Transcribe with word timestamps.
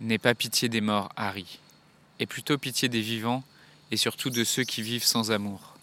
N'aie 0.00 0.18
pas 0.18 0.34
pitié 0.34 0.68
des 0.68 0.80
morts, 0.80 1.10
Harry, 1.16 1.58
et 2.20 2.26
plutôt 2.26 2.56
pitié 2.56 2.88
des 2.88 3.00
vivants 3.00 3.42
et 3.90 3.96
surtout 3.96 4.30
de 4.30 4.44
ceux 4.44 4.62
qui 4.62 4.80
vivent 4.80 5.04
sans 5.04 5.32
amour. 5.32 5.74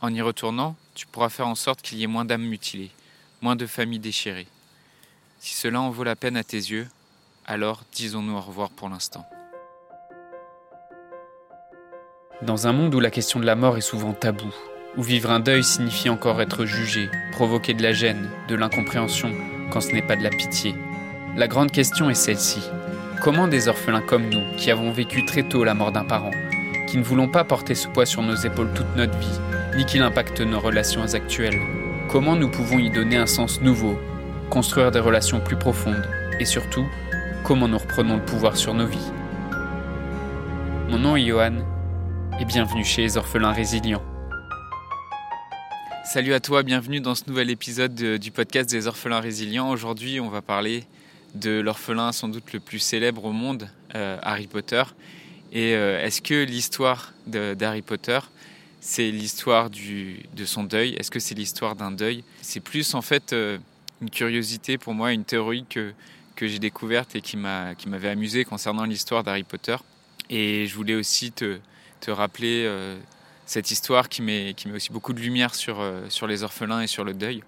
En 0.00 0.12
y 0.12 0.20
retournant, 0.20 0.76
tu 0.94 1.06
pourras 1.06 1.30
faire 1.30 1.48
en 1.48 1.54
sorte 1.54 1.80
qu'il 1.80 1.98
y 1.98 2.04
ait 2.04 2.08
moins 2.08 2.26
d'âmes 2.26 2.44
mutilées, 2.44 2.90
moins 3.40 3.56
de 3.56 3.66
familles 3.66 4.00
déchirées. 4.00 4.48
Si 5.40 5.54
cela 5.54 5.80
en 5.80 5.90
vaut 5.90 6.04
la 6.04 6.14
peine 6.14 6.36
à 6.36 6.44
tes 6.44 6.58
yeux, 6.58 6.88
alors 7.46 7.84
disons-nous 7.92 8.36
au 8.36 8.40
revoir 8.40 8.68
pour 8.68 8.90
l'instant. 8.90 9.26
Dans 12.42 12.66
un 12.66 12.72
monde 12.72 12.94
où 12.94 13.00
la 13.00 13.10
question 13.10 13.40
de 13.40 13.46
la 13.46 13.56
mort 13.56 13.78
est 13.78 13.80
souvent 13.80 14.12
taboue, 14.12 14.54
où 14.96 15.02
vivre 15.02 15.30
un 15.30 15.40
deuil 15.40 15.64
signifie 15.64 16.10
encore 16.10 16.40
être 16.42 16.66
jugé, 16.66 17.08
provoquer 17.32 17.72
de 17.72 17.82
la 17.82 17.92
gêne, 17.92 18.30
de 18.48 18.54
l'incompréhension, 18.54 19.34
quand 19.72 19.80
ce 19.80 19.92
n'est 19.92 20.06
pas 20.06 20.16
de 20.16 20.22
la 20.22 20.30
pitié, 20.30 20.74
la 21.36 21.48
grande 21.48 21.72
question 21.72 22.10
est 22.10 22.14
celle-ci. 22.14 22.60
Comment 23.20 23.48
des 23.48 23.66
orphelins 23.66 24.00
comme 24.00 24.28
nous, 24.28 24.44
qui 24.56 24.70
avons 24.70 24.92
vécu 24.92 25.24
très 25.24 25.42
tôt 25.42 25.64
la 25.64 25.74
mort 25.74 25.90
d'un 25.90 26.04
parent, 26.04 26.30
qui 26.86 26.98
ne 26.98 27.02
voulons 27.02 27.26
pas 27.26 27.42
porter 27.42 27.74
ce 27.74 27.88
poids 27.88 28.06
sur 28.06 28.22
nos 28.22 28.36
épaules 28.36 28.72
toute 28.74 28.96
notre 28.96 29.18
vie, 29.18 29.40
ni 29.76 29.84
qu'il 29.84 30.02
impacte 30.02 30.40
nos 30.40 30.60
relations 30.60 31.02
actuelles, 31.14 31.58
comment 32.08 32.36
nous 32.36 32.48
pouvons 32.48 32.78
y 32.78 32.90
donner 32.90 33.16
un 33.16 33.26
sens 33.26 33.60
nouveau, 33.60 33.98
construire 34.50 34.92
des 34.92 35.00
relations 35.00 35.40
plus 35.40 35.56
profondes, 35.56 36.08
et 36.38 36.44
surtout, 36.44 36.86
comment 37.42 37.66
nous 37.66 37.78
reprenons 37.78 38.18
le 38.18 38.24
pouvoir 38.24 38.56
sur 38.56 38.72
nos 38.72 38.86
vies. 38.86 39.10
Mon 40.88 40.98
nom 40.98 41.16
est 41.16 41.26
Johan, 41.26 41.56
et 42.40 42.44
bienvenue 42.44 42.84
chez 42.84 43.02
les 43.02 43.16
orphelins 43.16 43.52
résilients. 43.52 44.04
Salut 46.04 46.34
à 46.34 46.40
toi, 46.40 46.62
bienvenue 46.62 47.00
dans 47.00 47.16
ce 47.16 47.24
nouvel 47.26 47.50
épisode 47.50 47.96
du 47.96 48.30
podcast 48.30 48.70
des 48.70 48.86
orphelins 48.86 49.20
résilients. 49.20 49.70
Aujourd'hui, 49.70 50.20
on 50.20 50.28
va 50.28 50.40
parler 50.40 50.84
de 51.34 51.60
l'orphelin 51.60 52.12
sans 52.12 52.28
doute 52.28 52.52
le 52.52 52.60
plus 52.60 52.78
célèbre 52.78 53.24
au 53.24 53.32
monde, 53.32 53.68
euh, 53.94 54.18
Harry 54.22 54.46
Potter. 54.46 54.82
Et 55.52 55.74
euh, 55.74 56.04
est-ce 56.04 56.20
que 56.20 56.44
l'histoire 56.44 57.12
d'Harry 57.26 57.82
Potter, 57.82 58.18
c'est 58.80 59.10
l'histoire 59.10 59.70
de 59.70 60.44
son 60.44 60.64
deuil? 60.64 60.94
Est-ce 60.94 61.10
que 61.10 61.20
c'est 61.20 61.34
l'histoire 61.34 61.74
d'un 61.74 61.90
deuil? 61.90 62.24
C'est 62.42 62.60
plus 62.60 62.94
en 62.94 63.02
fait 63.02 63.32
euh, 63.32 63.58
une 64.00 64.10
curiosité 64.10 64.78
pour 64.78 64.94
moi, 64.94 65.12
une 65.12 65.24
théorie 65.24 65.64
que, 65.68 65.92
que 66.36 66.46
j'ai 66.46 66.58
découverte 66.58 67.14
et 67.16 67.20
qui 67.20 67.36
m'avait 67.36 68.08
amusé 68.08 68.44
concernant 68.44 68.84
l'histoire 68.84 69.24
d'Harry 69.24 69.44
Potter. 69.44 69.76
Et 70.30 70.66
je 70.66 70.74
voulais 70.74 70.94
aussi 70.94 71.32
te, 71.32 71.58
te 72.00 72.10
rappeler 72.10 72.70
cette 73.46 73.70
histoire 73.70 74.10
qui 74.10 74.20
met, 74.20 74.52
qui 74.54 74.68
met 74.68 74.74
aussi 74.74 74.92
beaucoup 74.92 75.14
de 75.14 75.20
lumière 75.20 75.54
sur, 75.54 75.82
sur 76.10 76.26
les 76.26 76.42
orphelins 76.42 76.82
et 76.82 76.86
sur 76.86 77.02
le 77.02 77.14
deuil. 77.14 77.42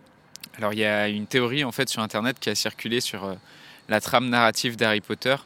Alors 0.56 0.72
il 0.72 0.78
y 0.78 0.84
a 0.84 1.08
une 1.08 1.26
théorie 1.26 1.62
en 1.62 1.72
fait 1.72 1.90
sur 1.90 2.02
Internet 2.02 2.38
qui 2.40 2.48
a 2.48 2.54
circulé 2.54 3.02
sur 3.02 3.36
la 3.90 4.00
trame 4.00 4.28
narrative 4.30 4.76
d'Harry 4.76 5.02
Potter 5.02 5.36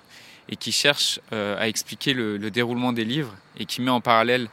et 0.49 0.57
qui 0.57 0.71
cherche 0.71 1.19
euh, 1.33 1.59
à 1.59 1.67
expliquer 1.67 2.13
le, 2.13 2.39
déroulement 2.51 2.93
des 2.93 3.05
livres 3.05 3.35
et 3.59 3.65
qui 3.65 3.81
met 3.81 3.91
en 3.91 4.03
parallèle 4.03 4.49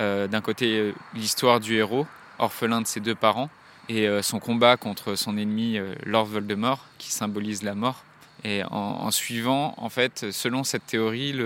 euh, 0.00 0.26
d'un 0.26 0.40
côté 0.40 0.78
euh, 0.78 0.92
l'histoire 1.14 1.60
du 1.60 1.76
héros, 1.76 2.06
orphelin 2.38 2.80
de 2.80 2.86
ses 2.86 3.00
deux 3.00 3.14
parents, 3.14 3.50
et 3.90 4.08
son 4.22 4.38
combat 4.38 4.78
contre 4.78 5.14
son 5.14 5.36
ennemi 5.36 5.78
Lord 6.06 6.24
Voldemort, 6.24 6.86
qui 6.96 7.12
symbolise 7.12 7.62
la 7.62 7.74
mort. 7.74 8.02
Et 8.42 8.62
en, 8.70 9.10
suivant, 9.10 9.74
en 9.76 9.90
fait, 9.90 10.30
selon 10.32 10.64
cette 10.64 10.86
théorie, 10.86 11.38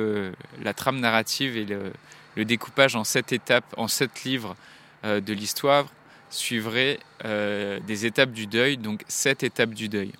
la 0.62 0.72
trame 0.72 1.00
narrative 1.00 1.56
et 1.56 1.64
le, 1.64 1.92
le, 2.36 2.44
découpage 2.44 2.94
en 2.94 3.02
sept 3.02 3.32
étapes, 3.32 3.64
en 3.76 3.88
sept 3.88 4.22
livres 4.22 4.54
de 5.02 5.32
l'histoire 5.32 5.86
suivrait 6.30 7.00
des 7.24 8.06
étapes 8.06 8.30
du 8.30 8.46
deuil, 8.46 8.76
donc 8.76 9.02
sept 9.08 9.42
étapes 9.42 9.74
du 9.74 9.88
deuil. 9.88 10.12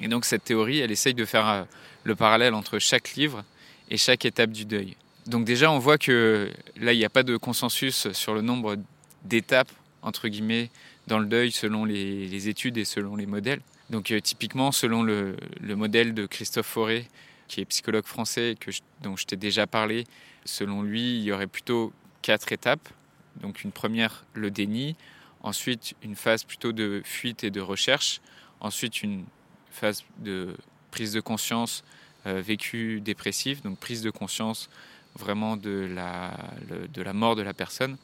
Et 0.00 0.08
donc 0.08 0.24
cette 0.24 0.44
théorie, 0.44 0.78
elle 0.78 0.90
essaye 0.90 1.14
de 1.14 1.24
faire 1.24 1.48
euh, 1.48 1.64
le 2.04 2.14
parallèle 2.14 2.54
entre 2.54 2.78
chaque 2.78 3.14
livre 3.14 3.44
et 3.90 3.96
chaque 3.96 4.24
étape 4.24 4.50
du 4.50 4.64
deuil. 4.64 4.96
Donc 5.26 5.44
déjà, 5.44 5.70
on 5.70 5.78
voit 5.78 5.98
que 5.98 6.50
là, 6.76 6.92
il 6.92 6.98
n'y 6.98 7.04
a 7.04 7.10
pas 7.10 7.22
de 7.22 7.36
consensus 7.36 8.10
sur 8.12 8.34
le 8.34 8.40
nombre 8.40 8.76
d'étapes, 9.24 9.70
entre 10.02 10.28
guillemets, 10.28 10.70
dans 11.06 11.18
le 11.18 11.26
deuil 11.26 11.52
selon 11.52 11.84
les, 11.84 12.48
études 12.48 12.76
et 12.78 12.84
selon 12.84 13.16
les 13.16 13.26
modèles. 13.26 13.60
Donc 13.90 14.10
euh, 14.10 14.20
typiquement, 14.20 14.72
selon 14.72 15.02
le, 15.02 15.36
modèle 15.60 16.14
de 16.14 16.26
Christophe 16.26 16.66
Fauré, 16.66 17.08
qui 17.48 17.60
est 17.60 17.64
psychologue 17.66 18.06
français 18.06 18.56
dont 19.02 19.16
je 19.16 19.26
t'ai 19.26 19.36
déjà 19.36 19.66
parlé, 19.66 20.04
selon 20.44 20.82
lui, 20.82 21.18
il 21.18 21.22
y 21.22 21.32
aurait 21.32 21.46
plutôt 21.46 21.92
quatre 22.22 22.52
étapes. 22.52 22.88
Donc 23.40 23.62
une 23.62 23.72
première, 23.72 24.24
le 24.34 24.50
déni, 24.50 24.96
ensuite 25.42 25.94
une 26.02 26.16
phase 26.16 26.44
plutôt 26.44 26.72
de 26.72 27.02
fuite 27.04 27.44
et 27.44 27.50
de 27.50 27.60
recherche, 27.60 28.20
ensuite 28.60 29.02
une 29.02 29.24
phase 29.72 30.04
de 30.18 30.54
prise 30.90 31.12
de 31.12 31.20
conscience 31.20 31.82
euh, 32.26 32.40
vécue 32.40 33.00
dépressive, 33.00 33.62
donc 33.62 33.78
prise 33.78 34.02
de 34.02 34.10
conscience 34.10 34.70
vraiment 35.18 35.56
de 35.56 35.88
la, 35.92 36.36
de 36.94 37.02
la 37.02 37.12
mort 37.12 37.34
de 37.34 37.42
la 37.42 37.52
personne, 37.52 37.96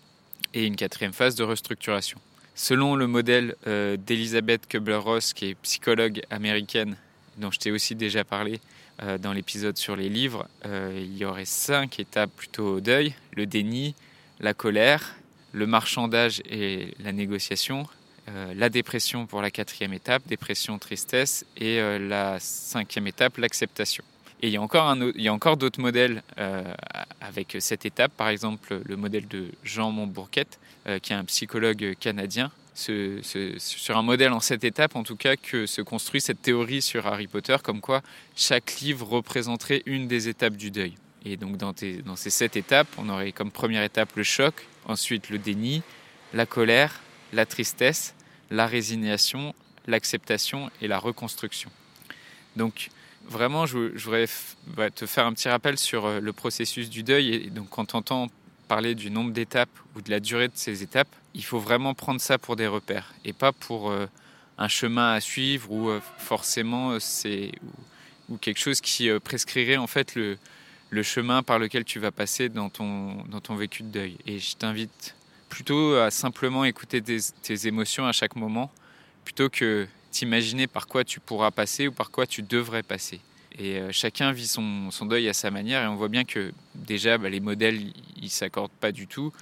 et 0.54 0.66
une 0.66 0.76
quatrième 0.76 1.12
phase 1.12 1.36
de 1.36 1.44
restructuration. 1.44 2.18
Selon 2.54 2.96
le 2.96 3.06
modèle 3.06 3.54
euh, 3.66 3.96
d'Elisabeth 3.96 4.66
Kubler-Ross, 4.66 5.32
qui 5.32 5.50
est 5.50 5.54
psychologue 5.56 6.22
américaine, 6.30 6.96
dont 7.36 7.52
je 7.52 7.58
t'ai 7.60 7.70
aussi 7.70 7.94
déjà 7.94 8.24
parlé 8.24 8.60
euh, 9.02 9.18
dans 9.18 9.32
l'épisode 9.32 9.76
sur 9.76 9.94
les 9.94 10.08
livres, 10.08 10.48
il 10.64 11.16
y 11.16 11.24
aurait 11.24 11.44
cinq 11.44 12.00
étapes 12.00 12.30
plutôt 12.34 12.76
au 12.76 12.80
deuil 12.80 13.14
le 13.36 13.46
déni, 13.46 13.94
la 14.40 14.54
colère, 14.54 15.14
le 15.52 15.66
marchandage 15.66 16.42
et 16.50 16.94
la 16.98 17.12
négociation, 17.12 17.86
euh, 18.28 18.52
la 18.54 18.68
dépression 18.68 19.26
pour 19.26 19.40
la 19.40 19.50
quatrième 19.50 19.92
étape, 19.92 20.22
dépression, 20.26 20.78
tristesse, 20.78 21.46
et 21.56 21.80
euh, 21.80 21.98
la 21.98 22.38
cinquième 22.40 23.06
étape, 23.06 23.38
l'acceptation. 23.38 24.04
Et 24.42 24.48
il 24.48 24.52
y 24.52 24.56
a 24.56 24.62
encore, 24.62 24.96
encore 25.30 25.56
d'autres 25.56 25.80
modèles 25.80 26.22
euh, 26.38 26.62
avec 27.20 27.56
cette 27.58 27.86
étape, 27.86 28.12
par 28.12 28.28
exemple 28.28 28.80
le 28.84 28.96
modèle 28.96 29.26
de 29.26 29.46
Jean 29.64 29.90
Montbourquette, 29.90 30.60
qui 31.02 31.12
est 31.12 31.16
un 31.16 31.24
psychologue 31.24 31.96
canadien, 32.00 32.50
sur 32.72 33.98
un 33.98 34.02
modèle 34.02 34.32
en 34.32 34.40
sept 34.40 34.62
étapes, 34.62 34.94
en 34.94 35.02
tout 35.02 35.16
cas, 35.16 35.36
que 35.36 35.66
se 35.66 35.82
construit 35.82 36.20
cette 36.20 36.40
théorie 36.40 36.80
sur 36.80 37.06
Harry 37.06 37.26
Potter, 37.26 37.56
comme 37.62 37.80
quoi 37.80 38.00
chaque 38.36 38.76
livre 38.80 39.06
représenterait 39.06 39.82
une 39.84 40.06
des 40.06 40.28
étapes 40.28 40.56
du 40.56 40.70
deuil. 40.70 40.94
Et 41.24 41.36
donc 41.36 41.56
dans 41.56 41.74
ces 41.74 42.30
sept 42.30 42.56
étapes, 42.56 42.88
on 42.96 43.08
aurait 43.08 43.32
comme 43.32 43.50
première 43.50 43.82
étape 43.82 44.14
le 44.14 44.22
choc, 44.22 44.54
ensuite 44.86 45.30
le 45.30 45.38
déni, 45.38 45.82
la 46.32 46.46
colère, 46.46 47.00
la 47.32 47.44
tristesse, 47.44 48.14
la 48.50 48.66
résignation, 48.66 49.54
l'acceptation 49.86 50.70
et 50.80 50.88
la 50.88 50.98
reconstruction. 50.98 51.70
Donc 52.56 52.90
vraiment, 53.28 53.66
je, 53.66 53.78
voudrais 53.78 54.26
te 54.90 55.06
faire 55.06 55.26
un 55.26 55.32
petit 55.32 55.48
rappel 55.48 55.78
sur 55.78 56.06
euh, 56.06 56.20
le 56.20 56.32
processus 56.32 56.90
du 56.90 57.02
deuil. 57.02 57.34
Et 57.34 57.50
donc 57.50 57.68
quand 57.70 57.94
on 57.94 57.98
entend 57.98 58.28
parler 58.66 58.94
du 58.94 59.10
nombre 59.10 59.32
d'étapes 59.32 59.70
ou 59.94 60.02
de 60.02 60.10
la 60.10 60.20
durée 60.20 60.48
de 60.48 60.56
ces 60.56 60.82
étapes, 60.82 61.08
il 61.34 61.44
faut 61.44 61.58
vraiment 61.58 61.94
prendre 61.94 62.20
ça 62.20 62.38
pour 62.38 62.56
des 62.56 62.66
repères 62.66 63.14
et 63.24 63.32
pas 63.32 63.52
pour 63.52 63.90
euh, 63.90 64.06
un 64.58 64.68
chemin 64.68 65.12
à 65.12 65.20
suivre 65.20 65.70
ou 65.70 65.88
euh, 65.88 66.00
forcément 66.18 66.98
c'est 67.00 67.52
ou, 68.28 68.36
quelque 68.36 68.58
chose 68.60 68.80
qui 68.80 69.08
prescrirait 69.24 69.78
en 69.78 69.86
fait 69.86 70.14
le, 70.14 70.36
le, 70.90 71.02
chemin 71.02 71.42
par 71.42 71.58
lequel 71.58 71.84
tu 71.84 71.98
vas 71.98 72.10
passer 72.10 72.50
dans 72.50 72.68
ton, 72.68 73.24
dans 73.24 73.40
ton 73.40 73.54
vécu 73.54 73.82
de 73.82 73.88
deuil. 73.88 74.18
Et 74.26 74.38
je 74.38 74.54
t'invite 74.54 75.14
plutôt 75.48 75.96
à 75.96 76.10
simplement 76.10 76.64
écouter 76.64 77.02
tes, 77.02 77.66
émotions 77.66 78.06
à 78.06 78.12
chaque 78.12 78.36
moment, 78.36 78.70
plutôt 79.24 79.48
que 79.48 79.86
t'imaginer 80.10 80.66
par 80.66 80.86
quoi 80.86 81.04
tu 81.04 81.20
pourras 81.20 81.50
passer 81.50 81.88
ou 81.88 81.92
par 81.92 82.10
quoi 82.10 82.26
tu 82.26 82.42
devrais 82.42 82.82
passer. 82.82 83.20
Et 83.58 83.78
euh, 83.78 83.90
chacun 83.92 84.32
vit 84.32 84.46
son, 84.46 84.90
deuil 85.02 85.28
à 85.28 85.32
sa 85.32 85.50
manière 85.50 85.82
et 85.82 85.86
on 85.86 85.96
voit 85.96 86.08
bien 86.08 86.24
que 86.24 86.52
déjà 86.74 87.18
bah, 87.18 87.28
les 87.28 87.40
modèles 87.40 87.92
ils 88.16 88.30
s'accordent 88.30 88.70
pas 88.80 88.92
du 88.92 89.06
tout. 89.06 89.32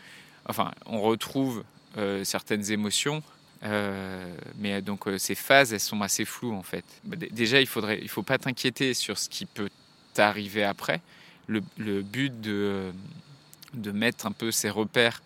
Enfin, 0.48 0.72
on 0.86 1.00
retrouve 1.00 1.64
euh, 1.98 2.24
certaines 2.24 2.70
émotions, 2.70 3.22
euh, 3.64 4.34
mais 4.58 4.80
donc 4.80 5.04
ces 5.18 5.34
phases 5.34 5.72
elles 5.72 5.80
sont 5.80 6.00
assez 6.02 6.24
floues 6.24 6.54
en 6.54 6.62
fait. 6.62 6.84
Bah, 7.04 7.16
déjà 7.30 7.60
il 7.60 7.66
faudrait, 7.66 7.98
il 8.00 8.08
faut 8.08 8.22
pas 8.22 8.38
t'inquiéter 8.38 8.94
sur 8.94 9.18
ce 9.18 9.28
qui 9.28 9.44
peut 9.44 9.70
t'arriver 10.14 10.64
après. 10.64 11.00
Le, 11.48 12.02
but 12.02 12.40
de, 12.40 12.90
de 13.74 13.92
mettre 13.92 14.26
un 14.26 14.32
peu 14.32 14.50
ces 14.50 14.68
repères 14.68 15.22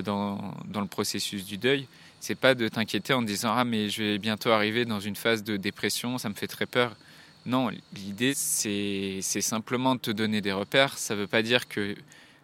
dans, 0.00 0.54
dans, 0.64 0.80
le 0.80 0.86
processus 0.86 1.44
du 1.44 1.58
deuil, 1.58 1.86
c'est 2.20 2.34
pas 2.34 2.54
de 2.54 2.68
t'inquiéter 2.68 3.12
en 3.12 3.20
disant 3.20 3.52
ah 3.54 3.64
mais 3.64 3.90
je 3.90 4.02
vais 4.02 4.18
bientôt 4.18 4.50
arriver 4.50 4.86
dans 4.86 5.00
une 5.00 5.16
phase 5.16 5.44
de 5.44 5.58
dépression, 5.58 6.16
ça 6.16 6.30
me 6.30 6.34
fait 6.34 6.46
très 6.46 6.66
peur. 6.66 6.96
Non, 7.44 7.70
l'idée 7.94 8.32
c'est 8.34 9.20
simplement 9.20 9.96
de 9.96 10.00
te 10.00 10.10
donner 10.10 10.40
des 10.40 10.52
repères. 10.52 10.96
Ça 10.96 11.14
veut 11.16 11.26
pas 11.26 11.42
dire 11.42 11.68
que 11.68 11.96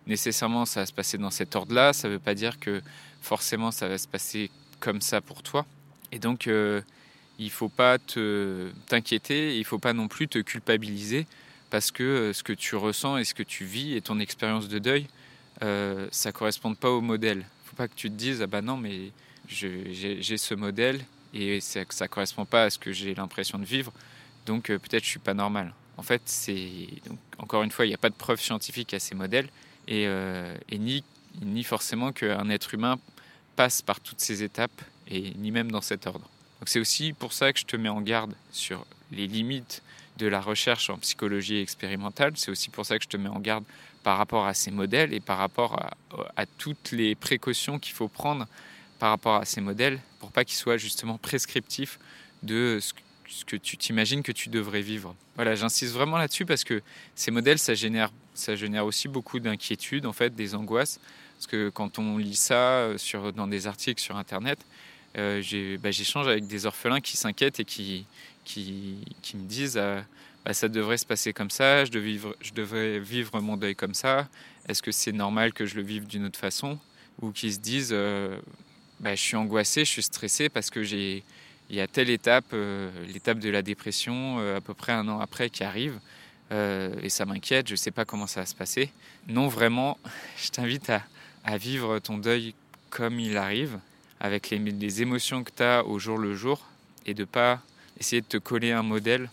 nécessairement 0.07 0.67
ça 0.67 0.81
va 0.81 0.87
se 0.87 0.93
passer 0.93 1.17
dans 1.17 1.31
cet 1.31 1.55
ordre-là. 1.57 1.93
Ça 1.93 2.09
veut 2.09 2.19
pas 2.19 2.35
dire 2.35 2.59
que 2.59 2.83
forcément 3.23 3.71
ça 3.71 3.89
va 3.89 3.97
se 3.97 4.09
passer 4.09 4.51
comme 4.81 5.01
ça 5.01 5.21
pour 5.21 5.43
toi. 5.43 5.65
Et 6.11 6.19
donc 6.19 6.49
euh, 6.49 6.83
il 7.39 7.51
faut 7.51 7.69
pas 7.69 7.99
t'inquiéter, 8.89 9.57
il 9.57 9.65
faut 9.65 9.79
pas 9.79 9.93
non 9.93 10.09
plus 10.09 10.27
te 10.27 10.41
culpabiliser 10.41 11.27
parce 11.71 11.91
que 11.91 12.03
euh, 12.03 12.33
ce 12.33 12.43
que 12.43 12.53
tu 12.53 12.77
ressens 12.77 13.19
et 13.19 13.25
ce 13.25 13.35
que 13.35 13.43
tu 13.43 13.65
vis 13.65 13.95
et 13.95 14.01
ton 14.01 14.19
expérience 14.19 14.69
de 14.69 14.79
deuil, 14.79 15.07
euh, 15.63 16.09
ça 16.11 16.31
ne 16.31 16.33
correspond 16.33 16.75
pas 16.75 16.91
au 16.91 17.01
modèle. 17.01 17.39
Il 17.39 17.41
ne 17.41 17.71
faut 17.71 17.77
pas 17.77 17.89
que 17.89 17.95
tu 17.95 18.11
te 18.11 18.15
dises, 18.15 18.43
ah 18.43 18.47
bah 18.47 18.63
non, 18.63 18.77
mais 18.77 19.13
j'ai 19.49 20.37
ce 20.37 20.55
modèle 20.55 21.05
et 21.35 21.61
ça 21.61 21.81
ne 21.81 22.07
correspond 22.07 22.45
pas 22.45 22.65
à 22.65 22.71
ce 22.71 22.79
que 22.79 22.93
j'ai 22.93 23.15
l'impression 23.15 23.59
de 23.59 23.65
vivre, 23.65 23.93
donc 24.47 24.71
euh, 24.71 24.79
peut-être 24.79 25.05
je 25.05 25.11
suis 25.11 25.19
pas 25.19 25.35
normal. 25.35 25.75
en 25.97 26.03
fait, 26.03 26.23
c'est 26.25 26.89
encore 27.39 27.63
une 27.63 27.71
fois, 27.71 27.87
il 27.87 27.89
n'y 27.89 27.95
a 27.95 27.99
pas 27.99 28.11
de 28.11 28.15
preuve 28.15 28.41
scientifique 28.41 28.95
à 28.95 28.99
ces 28.99 29.15
modèles 29.15 29.49
et, 29.87 30.05
et 30.05 30.79
ni, 30.79 31.03
ni 31.41 31.65
forcément 31.65 32.13
qu'un 32.13 32.51
être 32.51 32.75
humain 32.75 32.99
passe 33.57 33.81
par 33.81 34.01
toutes 34.01 34.21
ces 34.21 34.43
étapes 34.43 34.83
et 35.09 35.33
ni 35.37 35.51
même 35.51 35.71
dans 35.71 35.81
cet 35.81 36.07
ordre. 36.07 36.29
Donc 36.61 36.69
c'est 36.69 36.81
aussi 36.81 37.13
pour 37.13 37.33
ça 37.33 37.53
que 37.53 37.59
je 37.59 37.65
te 37.65 37.77
mets 37.77 37.89
en 37.89 38.01
garde 38.01 38.35
sur 38.51 38.85
les 39.13 39.27
limites 39.27 39.83
de 40.19 40.27
la 40.27 40.41
recherche 40.41 40.91
en 40.91 40.99
psychologie 40.99 41.59
expérimentale. 41.59 42.33
C'est 42.37 42.51
aussi 42.51 42.71
pour 42.71 42.85
ça 42.85 42.99
que 42.99 43.05
je 43.05 43.09
te 43.09 43.17
mets 43.17 43.29
en 43.29 43.39
garde 43.39 43.65
par 44.03 44.19
rapport 44.19 44.47
à 44.47 44.55
ces 44.55 44.71
modèles 44.71 45.13
et 45.13 45.21
par 45.21 45.39
rapport 45.39 45.91
à, 46.37 46.47
toutes 46.59 46.93
les 46.93 47.15
précautions 47.15 47.79
qu'il 47.79 47.95
faut 47.95 48.09
prendre 48.09 48.47
par 48.99 49.11
rapport 49.11 49.37
à 49.37 49.45
ces 49.45 49.61
modèles 49.61 50.01
pour 50.21 50.31
pas 50.33 50.45
qu'ils 50.45 50.57
soient 50.57 50.77
justement 50.77 51.19
prescriptifs 51.19 51.99
de 52.43 52.79
ce 52.81 53.45
que 53.45 53.57
tu 53.57 53.77
t'imagines 53.77 54.23
que 54.23 54.33
tu 54.33 54.49
devrais 54.49 54.83
vivre. 54.83 55.15
Voilà, 55.37 55.55
j'insiste 55.55 55.93
vraiment 55.93 56.17
là-dessus 56.17 56.47
parce 56.47 56.65
que 56.65 56.83
ces 57.15 57.31
modèles, 57.31 57.59
ça 57.59 57.75
génère, 57.75 58.11
ça 58.35 58.57
génère 58.57 58.87
aussi 58.87 59.07
beaucoup 59.09 59.39
d'inquiétudes, 59.39 60.07
en 60.07 60.13
fait, 60.13 60.35
des 60.35 60.55
angoisses. 60.55 60.99
Parce 61.37 61.47
que 61.47 61.69
quand 61.69 61.99
on 62.01 62.19
lit 62.19 62.35
ça 62.35 62.55
euh, 62.55 62.99
sur, 62.99 63.33
dans 63.33 63.47
des 63.47 63.69
articles 63.69 64.03
sur 64.03 64.17
Internet, 64.17 64.59
euh, 65.17 65.79
bah, 65.79 65.91
j'échange 65.91 66.27
avec 66.27 66.47
des 66.47 66.67
orphelins 66.67 67.01
qui 67.01 67.17
s'inquiètent 67.17 67.61
et 67.61 67.65
qui, 67.65 68.07
qui, 68.45 68.97
qui, 69.23 69.37
me 69.37 69.47
disent 69.47 69.77
euh, 69.77 70.01
bah, 70.49 70.55
ça 70.55 70.69
devrait 70.69 70.97
se 70.97 71.05
passer 71.05 71.35
comme 71.35 71.51
ça, 71.51 71.85
je, 71.85 71.91
devrais 71.91 73.01
vivre 73.01 73.39
mon 73.43 73.59
deuil 73.59 73.77
comme 73.77 73.93
ça, 73.93 74.27
est-ce 74.67 74.83
que 74.83 74.93
c'est 74.93 75.13
normal 75.13 75.53
que 75.53 75.67
je 75.67 75.75
le 75.77 75.83
vive 75.83 76.07
d'une 76.07 76.25
autre 76.25 76.39
façon? 76.39 76.79
Ou 77.21 77.33
qui 77.33 77.53
se 77.53 77.59
disent 77.59 77.91
euh, 77.93 78.41
bah, 78.99 79.15
je 79.15 79.21
suis 79.21 79.37
angoissé, 79.37 79.85
je 79.85 79.91
suis 79.91 80.03
stressé 80.03 80.49
parce 80.49 80.71
que 80.71 80.83
j'ai 80.83 81.23
il 81.69 81.77
y 81.77 81.83
a 81.83 81.87
telle 81.87 82.09
étape, 82.09 82.55
l'étape 83.13 83.41
de 83.41 83.51
la 83.51 83.61
dépression, 83.61 84.39
à 84.57 84.63
peu 84.63 84.73
près 84.73 84.93
un 84.93 85.07
an 85.09 85.21
après, 85.21 85.51
qui 85.51 85.65
arrive. 85.65 86.01
et 86.51 87.11
ça 87.11 87.27
m'inquiète, 87.27 87.69
je 87.69 87.75
ne 87.75 87.77
sais 87.77 87.91
pas 87.91 88.07
comment 88.07 88.27
ça 88.27 88.41
va 88.41 88.47
se 88.47 88.55
passer. 88.55 88.91
Non, 89.27 89.49
vraiment, 89.49 89.99
je 90.43 90.49
t'invite 90.49 90.89
à, 90.89 91.59
vivre 91.59 91.99
ton 91.99 92.17
deuil 92.17 92.55
comme 92.89 93.21
il 93.21 93.37
arrive, 93.37 93.79
avec 94.19 94.49
les, 94.49 95.03
émotions 95.03 95.45
que 95.45 95.51
tu 95.55 95.63
as 95.63 95.85
au 95.85 95.99
jour 95.99 96.17
le 96.17 96.35
jour 96.35 96.65
et 97.05 97.13
de 97.13 97.25
pas 97.25 97.61
essayer 98.01 98.23
de 98.23 98.27
te 98.27 98.39
coller 98.39 98.73
un 98.73 98.83
modèle 98.83 99.29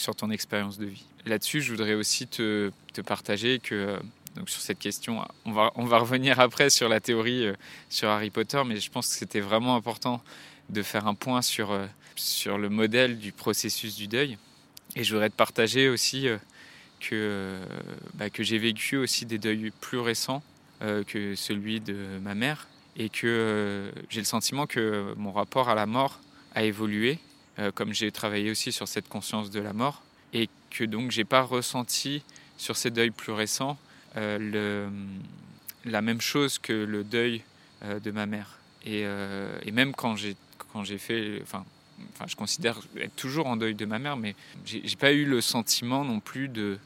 sur 0.00 0.16
ton 0.16 0.30
expérience 0.30 0.78
de 0.78 0.86
vie. 0.86 1.04
Là-dessus, 1.26 1.60
je 1.60 1.70
voudrais 1.70 1.94
aussi 1.94 2.26
te, 2.26 2.70
partager 3.06 3.60
que 3.60 3.74
euh, 3.74 3.96
donc 4.36 4.48
sur 4.48 4.60
cette 4.60 4.78
question, 4.78 5.24
on 5.44 5.52
va, 5.52 5.72
on 5.74 5.84
va 5.84 5.98
revenir 5.98 6.40
après 6.40 6.70
sur 6.70 6.88
la 6.88 7.00
théorie 7.00 7.46
euh, 7.46 7.54
sur 7.88 8.08
Harry 8.08 8.30
Potter, 8.30 8.62
mais 8.66 8.76
je 8.76 8.90
pense 8.90 9.08
que 9.08 9.14
c'était 9.14 9.40
vraiment 9.40 9.76
important 9.76 10.22
de 10.70 10.82
faire 10.82 11.06
un 11.06 11.14
point 11.14 11.42
sur, 11.42 11.72
euh, 11.72 11.86
sur 12.16 12.58
le 12.58 12.68
modèle 12.68 13.18
du 13.18 13.32
processus 13.32 13.96
du 13.96 14.08
deuil. 14.08 14.38
Et 14.96 15.04
je 15.04 15.12
voudrais 15.12 15.30
te 15.30 15.36
partager 15.36 15.88
aussi 15.88 16.26
que, 16.98 17.60
bah, 18.14 18.28
que 18.28 18.42
j'ai 18.42 18.58
vécu 18.58 18.96
aussi 18.96 19.24
des 19.24 19.38
deuils 19.38 19.70
plus 19.80 20.00
récents 20.00 20.42
que 20.80 21.36
celui 21.36 21.78
de 21.78 22.18
ma 22.20 22.34
mère 22.34 22.66
et 22.96 23.08
que 23.08 23.92
j'ai 24.08 24.20
le 24.20 24.26
sentiment 24.26 24.66
que 24.66 25.14
mon 25.16 25.30
rapport 25.30 25.68
à 25.68 25.76
la 25.76 25.86
mort 25.86 26.18
a 26.56 26.64
évolué, 26.64 27.20
euh, 27.60 27.70
comme 27.72 27.92
j'ai 27.92 28.10
travaillé 28.10 28.50
aussi 28.50 28.72
sur 28.72 28.88
cette 28.88 29.08
conscience 29.08 29.50
de 29.50 29.60
la 29.60 29.72
mort, 29.72 30.02
et 30.32 30.48
que 30.70 30.84
donc 30.84 31.10
j'ai 31.10 31.24
pas 31.24 31.42
ressenti 31.42 32.22
sur 32.56 32.76
ces 32.76 32.90
deuils 32.90 33.10
plus 33.10 33.32
récents 33.32 33.78
euh, 34.16 34.88
la 35.84 36.02
même 36.02 36.20
chose 36.20 36.58
que 36.58 36.72
le 36.72 37.04
deuil 37.04 37.42
de 37.82 38.10
ma 38.10 38.26
mère. 38.26 38.58
Et, 38.84 39.06
même 39.72 39.94
quand 39.94 40.16
j'ai 40.16 40.36
quand 40.72 40.84
j'ai 40.84 40.98
fait, 40.98 41.40
enfin, 41.42 41.64
enfin, 42.14 42.26
je 42.28 42.36
considère 42.36 42.78
être 42.98 43.16
toujours 43.16 43.46
en 43.46 43.56
deuil 43.56 43.74
de 43.74 43.86
ma 43.86 43.98
mère, 43.98 44.16
mais 44.16 44.34
j'ai 44.64 44.96
pas 44.96 45.12
eu 45.12 45.24
le 45.24 45.40
sentiment 45.40 46.04
non 46.04 46.20
plus 46.20 46.48
de, 46.48 46.78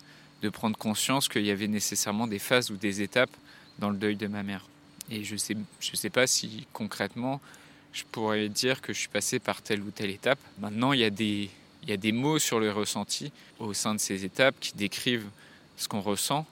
de 0.43 0.49
prendre 0.49 0.77
conscience 0.77 1.29
qu'il 1.29 1.45
y 1.45 1.51
avait 1.51 1.69
nécessairement 1.69 2.27
des 2.27 2.39
phases 2.39 2.71
ou 2.71 2.77
des 2.77 3.03
étapes 3.03 3.35
dans 3.79 3.91
le 3.91 3.97
deuil 3.97 4.17
de 4.17 4.27
ma 4.27 4.43
mère. 4.43 4.67
Et 5.11 5.25
je 5.25 5.37
sais, 5.37 5.57
je 5.81 5.97
sais 5.97 6.11
pas 6.11 6.27
si 6.27 6.67
concrètement 6.73 7.41
je 7.95 8.03
pourrais 8.11 8.49
dire 8.49 8.83
que 8.83 8.93
je 8.93 8.99
suis 8.99 9.09
passé 9.09 9.39
par 9.39 9.63
telle 9.63 9.81
ou 9.81 9.91
telle 9.91 10.11
étape. 10.11 10.39
Maintenant, 10.59 10.93
il 10.93 11.01
y 11.01 11.05
a 11.05 11.11
des, 11.11 12.13
mots 12.13 12.41
sur 12.41 12.59
le 12.59 12.71
ressenti 12.73 13.33
au 13.61 13.73
sein 13.73 13.95
de 13.95 14.01
ces 14.01 14.25
étapes 14.25 14.57
qui 14.61 14.75
décrivent 14.75 15.29
ce 15.77 15.87
qu'on 15.89 16.01
ressent 16.01 16.45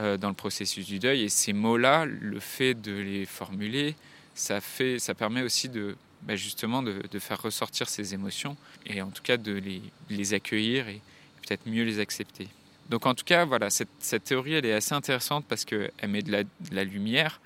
euh, 0.00 0.16
dans 0.16 0.28
le 0.28 0.34
processus 0.34 0.86
du 0.86 0.98
deuil. 0.98 1.22
Et 1.22 1.28
ces 1.28 1.52
mots-là, 1.52 2.06
le 2.06 2.40
fait 2.40 2.74
de 2.74 2.92
les 2.92 3.26
formuler, 3.26 3.94
ça, 4.34 4.60
fait, 4.62 4.98
ça 4.98 5.14
permet 5.14 5.42
aussi 5.42 5.68
de, 5.68 5.96
bah, 6.22 6.34
justement 6.34 6.82
de, 6.82 7.18
faire 7.18 7.40
ressortir 7.42 7.88
ces 7.88 8.14
émotions 8.14 8.56
et 8.86 9.02
en 9.02 9.10
tout 9.10 9.22
cas 9.22 9.36
de 9.36 9.60
les, 10.08 10.34
accueillir 10.34 10.88
et 10.88 11.00
peut-être 11.42 11.66
mieux 11.66 11.84
les 11.84 12.00
accepter. 12.00 12.48
Donc 12.88 13.04
en 13.04 13.14
tout 13.14 13.24
cas, 13.24 13.44
voilà, 13.44 13.68
cette, 13.68 14.24
théorie, 14.24 14.54
elle 14.54 14.64
est 14.64 14.72
assez 14.72 14.94
intéressante 14.94 15.44
parce 15.46 15.66
qu'elle 15.66 15.90
met 16.08 16.22
de 16.22 16.32
la, 16.32 16.44
de 16.44 16.50
la 16.72 16.84
lumière 16.84 17.40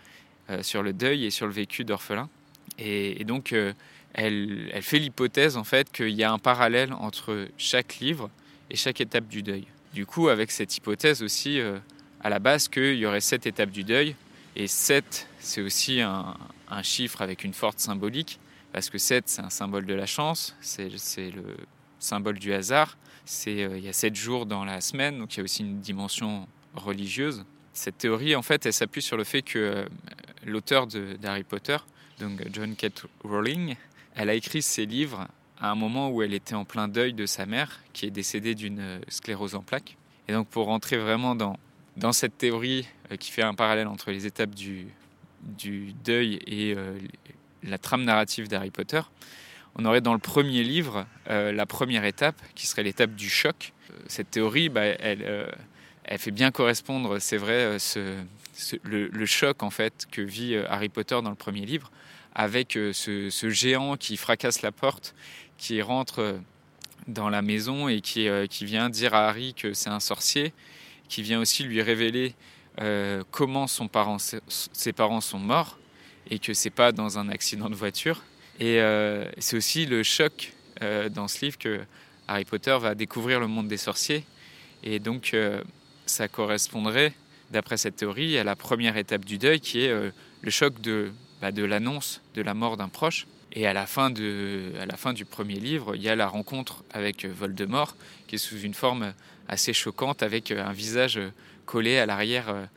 euh, 0.51 0.63
sur 0.63 0.83
le 0.83 0.93
deuil 0.93 1.25
et 1.25 1.31
sur 1.31 1.47
le 1.47 1.53
vécu 1.53 1.85
d'orphelin. 1.85 2.29
Et, 2.79 3.25
donc, 3.25 3.53
euh, 3.53 3.73
elle, 4.15 4.71
fait 4.81 4.99
l'hypothèse 4.99 5.57
en 5.57 5.65
fait 5.65 5.91
qu'il 5.93 6.11
y 6.11 6.25
a 6.25 6.33
un 6.33 6.39
parallèle 6.39 6.93
entre 6.95 7.49
chaque 7.59 7.99
livre 7.99 8.31
et 8.71 8.77
chaque 8.77 9.01
étape 9.01 9.29
du 9.29 9.43
deuil. 9.43 9.67
Du 9.93 10.07
coup, 10.07 10.29
avec 10.29 10.51
cette 10.51 10.77
hypothèse 10.77 11.23
aussi, 11.23 11.61
euh, 11.61 11.79
à 12.23 12.31
la 12.31 12.39
base, 12.39 12.69
qu'il 12.69 12.95
y 12.95 13.07
aurait 13.07 13.21
sept 13.21 13.47
étapes 13.47 13.71
du 13.71 13.85
deuil. 13.85 14.15
Et 14.57 14.67
sept, 14.67 15.29
c'est 15.39 15.61
aussi 15.61 16.01
un, 16.01 16.35
chiffre 16.83 17.23
avec 17.23 17.45
une 17.45 17.53
forte 17.53 17.81
symbolique, 17.81 18.39
parce 18.73 18.91
que 18.91 18.99
sept, 18.99 19.25
c'est 19.29 19.43
un 19.43 19.51
symbole 19.51 19.87
de 19.87 19.95
la 19.95 20.07
chance, 20.07 20.57
c'est 20.61 20.89
le 20.89 21.57
symbole 21.99 22.39
du 22.39 22.53
hasard. 22.53 22.97
C'est 23.25 23.69
il 23.77 23.85
y 23.85 23.89
a 23.89 23.93
sept 23.93 24.15
jours 24.15 24.47
dans 24.47 24.65
la 24.65 24.81
semaine, 24.81 25.19
donc 25.19 25.35
il 25.35 25.39
y 25.39 25.41
a 25.41 25.45
aussi 25.45 25.63
une 25.63 25.81
dimension 25.81 26.49
religieuse. 26.75 27.45
Cette 27.73 27.99
théorie, 27.99 28.35
en 28.35 28.43
fait, 28.43 28.67
elle 28.67 28.73
s'appuie 28.73 29.03
sur 29.03 29.17
le 29.17 29.25
fait 29.25 29.43
que 29.43 29.85
l'auteur 30.45 30.87
d'Harry 30.87 31.45
Potter, 31.45 31.77
donc 32.21 32.43
John 32.53 32.77
Kate 32.77 33.07
Rowling, 33.25 33.75
elle 34.15 34.29
a 34.29 34.35
écrit 34.35 34.63
ses 34.63 34.87
livres 34.87 35.27
à 35.59 35.71
un 35.71 35.75
moment 35.75 36.11
où 36.11 36.23
elle 36.23 36.35
était 36.35 36.55
en 36.55 36.65
plein 36.65 36.87
deuil 36.87 37.13
de 37.13 37.27
sa 37.27 37.47
mère, 37.47 37.81
qui 37.93 38.07
est 38.07 38.11
décédée 38.11 38.55
d'une 38.55 39.01
sclérose 39.09 39.55
en 39.55 39.63
plaques. 39.63 39.97
Et 40.29 40.33
donc 40.33 40.47
pour 40.49 40.67
rentrer 40.67 40.97
vraiment 40.99 41.35
dans, 41.35 41.57
cette 42.13 42.39
théorie 42.39 42.87
euh, 43.11 43.17
qui 43.17 43.31
fait 43.31 43.43
un 43.43 43.55
parallèle 43.55 43.89
entre 43.89 44.11
les 44.11 44.27
étapes 44.27 44.55
du, 44.55 44.87
deuil 46.05 46.39
et 46.47 46.75
euh, 46.77 46.99
la 47.63 47.79
trame 47.79 48.05
narrative 48.05 48.49
d'Harry 48.49 48.71
Potter, 48.71 49.01
on 49.77 49.85
aurait 49.85 50.01
dans 50.01 50.15
le 50.15 50.19
premier 50.19 50.63
livre 50.63 51.07
euh, 51.29 51.53
la 51.53 51.67
première 51.67 52.05
étape, 52.05 52.41
qui 52.55 52.67
serait 52.67 52.83
l'étape 52.83 53.15
du 53.15 53.29
choc. 53.29 53.73
Cette 54.07 54.31
théorie, 54.31 54.69
bah, 54.69 54.85
elle, 54.85 55.49
fait 56.19 56.31
bien 56.31 56.51
correspondre, 56.51 57.19
c'est 57.19 57.37
vrai, 57.37 57.79
ce, 57.79 58.17
le, 58.83 59.27
choc 59.27 59.63
en 59.63 59.71
fait 59.71 60.07
que 60.11 60.23
vit 60.23 60.55
euh, 60.55 60.65
Harry 60.69 60.89
Potter 60.89 61.19
dans 61.23 61.31
le 61.31 61.37
premier 61.37 61.65
livre, 61.67 61.91
avec 62.35 62.77
euh, 62.77 62.93
ce, 62.93 63.51
géant 63.51 63.97
qui 63.97 64.17
fracasse 64.17 64.63
la 64.63 64.73
porte, 64.73 65.15
qui 65.59 65.83
rentre 65.83 66.21
euh, 66.21 66.39
dans 67.07 67.29
la 67.29 67.43
maison 67.43 67.89
et 67.89 68.01
qui, 68.01 68.29
qui 68.51 68.65
vient 68.65 68.89
dire 68.89 69.15
à 69.15 69.29
Harry 69.29 69.55
que 69.55 69.73
c'est 69.73 69.91
un 69.91 70.01
sorcier, 70.01 70.53
qui 71.09 71.23
vient 71.23 71.41
aussi 71.41 71.65
lui 71.65 71.83
révéler 71.83 72.35
comment 73.31 73.67
ses 73.67 74.93
parents 74.93 75.21
sont 75.21 75.39
morts 75.39 75.79
et 76.31 76.39
que 76.39 76.55
c'est 76.55 76.71
pas 76.71 76.93
dans 76.93 77.19
un 77.19 77.29
accident 77.29 77.69
de 77.69 77.75
voiture. 77.75 78.23
Et 78.61 78.79
c'est 79.39 79.57
aussi 79.57 79.87
le 79.87 80.05
choc 80.05 80.53
dans 81.11 81.27
ce 81.27 81.45
livre 81.45 81.59
que 81.59 81.81
Harry 82.29 82.45
Potter 82.45 82.77
va 82.81 82.95
découvrir 82.95 83.41
le 83.41 83.49
monde 83.49 83.67
des 83.67 83.79
sorciers. 83.79 84.25
Et 84.85 85.01
donc, 85.01 85.35
ça 86.07 86.29
correspondrait 86.29 87.13
d'après 87.51 87.77
cette 87.77 87.97
théorie, 87.97 88.39
à 88.39 88.45
la 88.45 88.57
première 88.57 88.97
étape 88.97 89.25
du 89.25 89.39
deuil 89.39 89.61
qui 89.61 89.85
est 89.85 89.91
euh, 89.91 90.11
le 90.43 90.51
choc 90.51 90.81
de, 90.81 91.13
bah, 91.41 91.53
de 91.53 91.65
l'annonce 91.65 92.21
de 92.35 92.43
la 92.43 92.55
mort 92.55 92.77
d'un 92.77 92.89
proche. 92.89 93.27
Et 93.53 93.67
à 93.67 93.73
la, 93.73 93.87
fin 93.87 94.11
de, 94.11 94.73
à 94.81 94.87
la 94.87 94.97
fin 94.97 95.13
du 95.13 95.25
premier 95.25 95.59
livre, 95.59 95.97
il 95.97 96.03
y 96.03 96.09
a 96.09 96.15
la 96.15 96.29
rencontre 96.29 96.85
avec 96.93 97.25
euh, 97.25 97.33
Voldemort, 97.33 97.97
qui 98.29 98.37
est 98.37 98.39
sous 98.39 98.61
une 98.61 98.75
forme 98.75 99.13
assez 99.49 99.73
choquante, 99.73 100.23
avec 100.23 100.51
euh, 100.51 100.65
un 100.65 100.73
visage 100.73 101.19
collé 101.67 101.99
à 101.99 102.07
l'arrière 102.07 102.69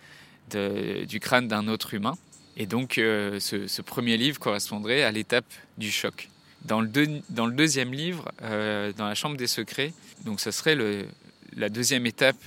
du 0.51 1.19
crâne 1.19 1.47
d'un 1.47 1.67
autre 1.67 1.95
humain. 1.95 2.15
Et 2.57 2.67
donc, 2.67 2.93
ce, 2.97 3.81
premier 3.81 4.17
livre 4.17 4.39
correspondrait 4.39 5.01
à 5.01 5.11
l'étape 5.11 5.51
du 5.79 5.89
choc. 5.89 6.29
Dans 6.65 6.79
le, 6.79 6.89
dans 7.29 7.47
le 7.47 7.53
deuxième 7.53 7.91
livre, 7.91 8.31
dans 8.39 9.07
la 9.07 9.15
Chambre 9.15 9.35
des 9.35 9.47
secrets, 9.47 9.93
donc 10.25 10.39
ce 10.39 10.51
serait 10.51 10.75
le, 10.75 11.07
la 11.55 11.69
deuxième 11.69 12.05
étape 12.05 12.37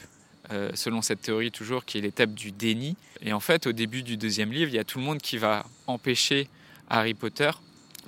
euh, 0.51 0.71
selon 0.75 1.03
cette 1.03 1.23
théorie 1.23 1.51
toujours, 1.51 1.85
qui 1.85 1.99
est 1.99 2.01
l'étape 2.01 2.35
du 2.35 2.53
déni. 2.53 2.97
Et 3.21 3.33
en 3.33 3.41
fait, 3.41 3.67
au 3.67 3.73
début 3.73 4.03
du 4.03 4.17
deuxième 4.17 4.53
livre, 4.53 4.71
il 4.71 4.75
y 4.75 4.79
a 4.79 4.85
tout 4.85 4.99
le 4.99 5.05
monde 5.05 5.19
qui 5.19 5.39
va 5.39 5.67
empêcher 5.87 6.49
Harry 6.89 7.15
Potter 7.15 7.51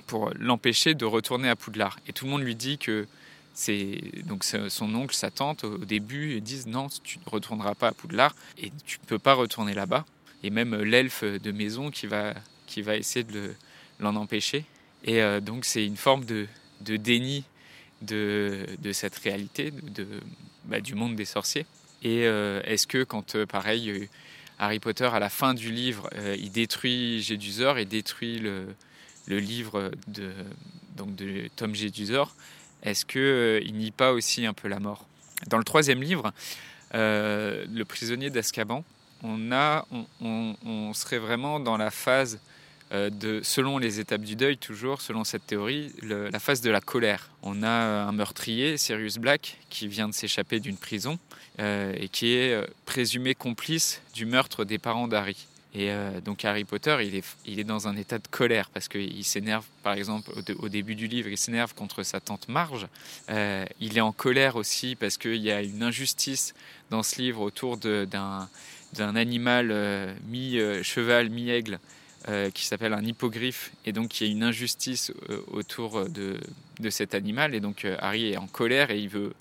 pour 0.07 0.31
l'empêcher 0.35 0.95
de 0.95 1.05
retourner 1.05 1.49
à 1.49 1.55
Poudlard. 1.55 1.99
Et 2.07 2.13
tout 2.13 2.25
le 2.25 2.31
monde 2.31 2.41
lui 2.41 2.55
dit 2.55 2.77
que 2.77 3.07
c'est 3.53 3.99
donc 4.25 4.43
son 4.43 4.95
oncle, 4.95 5.13
sa 5.13 5.31
tante, 5.31 5.65
au 5.65 5.79
début, 5.79 6.39
disent 6.39 6.67
non, 6.67 6.87
tu 7.03 7.19
ne 7.19 7.29
retourneras 7.29 7.75
pas 7.75 7.89
à 7.89 7.91
Poudlard 7.91 8.33
et 8.57 8.71
tu 8.85 8.99
ne 9.01 9.05
peux 9.05 9.19
pas 9.19 9.33
retourner 9.33 9.73
là-bas. 9.73 10.05
Et 10.43 10.49
même 10.49 10.75
l'elfe 10.75 11.23
de 11.23 11.51
maison 11.51 11.91
qui 11.91 12.07
va, 12.07 12.33
qui 12.67 12.81
va 12.81 12.95
essayer 12.95 13.25
de 13.25 13.53
l'en 13.99 14.15
empêcher. 14.15 14.63
Et 15.03 15.21
euh, 15.21 15.41
donc 15.41 15.65
c'est 15.65 15.85
une 15.85 15.97
forme 15.97 16.23
de, 16.25 16.47
de 16.81 16.95
déni 16.95 17.43
de, 18.01 18.65
de, 18.79 18.93
cette 18.93 19.17
réalité, 19.17 19.71
de, 19.71 20.07
bah, 20.65 20.79
du 20.79 20.95
monde 20.95 21.15
des 21.15 21.25
sorciers. 21.25 21.65
Et 22.03 22.21
est-ce 22.21 22.87
que 22.87 23.03
quand, 23.03 23.45
pareil, 23.45 24.07
Harry 24.57 24.79
Potter, 24.79 25.09
à 25.11 25.19
la 25.19 25.29
fin 25.29 25.53
du 25.53 25.71
livre, 25.71 26.09
il 26.37 26.51
détruit 26.51 27.21
Gédusor 27.21 27.77
et 27.77 27.85
détruit 27.85 28.39
le, 28.39 28.67
livre 29.27 29.91
de, 30.07 30.31
donc 30.95 31.15
de 31.15 31.49
Tom 31.55 31.75
Jedusor, 31.75 32.33
est-ce 32.83 33.05
qu'il 33.05 33.73
nie 33.73 33.91
pas 33.91 34.13
aussi 34.13 34.45
un 34.45 34.53
peu 34.53 34.69
la 34.69 34.79
mort? 34.79 35.05
Dans 35.47 35.57
le 35.57 35.65
troisième 35.65 36.01
livre, 36.01 36.31
Le 36.93 37.83
prisonnier 37.83 38.29
d'Azkaban, 38.29 38.85
on, 39.23 40.05
on, 40.21 40.93
serait 40.93 41.19
vraiment 41.19 41.59
dans 41.59 41.77
la 41.77 41.91
phase 41.91 42.35
euh, 42.35 42.48
de, 42.91 43.41
selon 43.43 43.77
les 43.77 43.99
étapes 43.99 44.21
du 44.21 44.35
deuil, 44.35 44.57
toujours 44.57 45.01
selon 45.01 45.23
cette 45.23 45.45
théorie, 45.45 45.93
la 46.01 46.39
phase 46.39 46.61
de 46.61 46.71
la 46.71 46.81
colère. 46.81 47.29
On 47.43 47.63
a 47.63 47.69
un 47.69 48.11
meurtrier, 48.11 48.77
Sirius 48.77 49.17
Black, 49.17 49.57
qui 49.69 49.87
vient 49.87 50.09
de 50.09 50.13
s'échapper 50.13 50.59
d'une 50.59 50.77
prison 50.77 51.19
euh, 51.59 51.93
et 51.97 52.07
qui 52.07 52.33
est 52.33 52.53
euh, 52.53 52.65
présumé 52.85 53.35
complice 53.35 54.01
du 54.13 54.25
meurtre 54.25 54.65
des 54.65 54.77
parents 54.79 55.07
d'Harry. 55.07 55.47
Et 55.75 55.91
donc 56.25 56.45
Harry 56.45 56.63
Potter, 56.63 56.97
il 57.45 57.59
est, 57.59 57.63
dans 57.63 57.87
un 57.87 57.95
état 57.95 58.17
de 58.17 58.27
colère 58.27 58.71
parce 58.71 58.87
qu'il 58.87 59.23
s'énerve, 59.23 59.63
par 59.83 59.93
exemple, 59.93 60.31
au, 60.57 60.67
début 60.67 60.95
du 60.95 61.05
livre, 61.05 61.29
il 61.29 61.37
s'énerve 61.37 61.75
contre 61.75 62.01
sa 62.01 62.19
tante 62.19 62.49
Marge. 62.49 62.87
il 63.29 63.95
est 63.95 64.01
en 64.01 64.11
colère 64.11 64.55
aussi 64.55 64.95
parce 64.95 65.19
qu'il 65.19 65.35
y 65.35 65.51
a 65.51 65.61
une 65.61 65.83
injustice 65.83 66.55
dans 66.89 67.03
ce 67.03 67.21
livre 67.21 67.41
autour 67.41 67.77
d'un 67.77 68.47
animal 68.97 69.69
euh, 69.71 70.13
mi-cheval, 70.27 71.29
mi-aigle, 71.29 71.79
euh, 72.27 72.49
qui 72.49 72.65
s'appelle 72.65 72.93
un 72.93 73.03
hippogriffe, 73.03 73.71
et 73.85 73.93
donc 73.93 74.19
y 74.19 74.25
a 74.25 74.27
une 74.27 74.43
injustice 74.43 75.11
euh, 75.29 75.39
autour 75.47 76.09
de, 76.09 76.37
de, 76.79 76.89
cet 76.89 77.15
animal, 77.15 77.55
et 77.55 77.59
donc 77.59 77.85
Harry 77.99 78.31
est 78.31 78.37
en 78.37 78.47
colère 78.47 78.91
et 78.91 78.99
il 78.99 79.09
veut, 79.09 79.33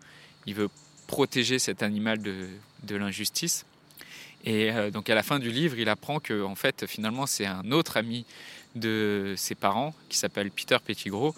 il 0.47 0.55
veut 0.55 0.69
protéger 1.07 1.59
cet 1.59 1.83
animal 1.83 2.23
de, 2.23 2.49
de 2.85 2.97
l'injustice. 2.97 3.67
Et 4.45 4.71
donc 4.93 5.11
à 5.11 5.17
la 5.17 5.25
fin 5.25 5.41
du 5.41 5.51
livre, 5.51 5.77
il 5.79 5.89
apprend 5.89 6.21
que 6.21 6.45
en 6.45 6.55
fait 6.55 6.87
finalement 6.87 7.27
c'est 7.27 7.45
un 7.45 7.73
autre 7.73 7.97
ami 7.97 8.25
de 8.77 9.35
ses 9.37 9.57
parents 9.57 9.93
qui 10.09 10.17
s'appelle 10.17 10.53
Peter 10.53 10.77
Pettigrew 10.83 11.33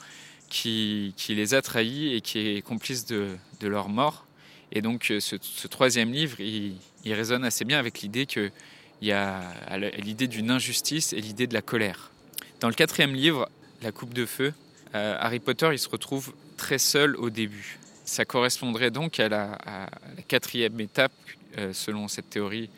qui, 0.50 1.14
qui, 1.16 1.34
les 1.34 1.54
a 1.54 1.62
trahis 1.62 2.14
et 2.14 2.20
qui 2.20 2.38
est 2.38 2.62
complice 2.62 3.06
de, 3.06 3.38
leur 3.62 3.88
mort. 3.88 4.26
Et 4.70 4.82
donc 4.82 5.06
ce, 5.18 5.38
ce 5.40 5.66
troisième 5.66 6.12
livre, 6.12 6.40
il, 6.40 6.74
il 7.04 7.14
résonne 7.14 7.44
assez 7.44 7.64
bien 7.64 7.78
avec 7.78 8.00
l'idée 8.00 8.26
qu'il 9.00 9.08
y 9.08 9.12
a 9.12 9.40
l'idée 9.98 10.28
d'une 10.28 10.50
injustice 10.50 11.12
et 11.12 11.20
l'idée 11.20 11.46
de 11.46 11.54
la 11.54 11.62
colère. 11.62 12.10
Dans 12.60 12.68
le 12.68 12.74
quatrième 12.74 13.14
livre, 13.14 13.48
La 13.82 13.92
Coupe 13.92 14.12
de 14.12 14.26
Feu, 14.26 14.52
euh, 14.94 15.16
Harry 15.18 15.38
Potter 15.38 15.70
il 15.72 15.78
se 15.78 15.88
retrouve 15.88 16.34
très 16.56 16.78
seul 16.78 17.16
au 17.16 17.30
début. 17.30 17.78
Ça 18.04 18.24
correspondrait 18.24 18.90
donc 18.90 19.18
à 19.18 19.28
la, 19.28 19.58
quatrième 20.28 20.78
étape, 20.80 21.12
euh, 21.56 21.72
selon 21.72 22.08
cette 22.08 22.28
théorie 22.28 22.68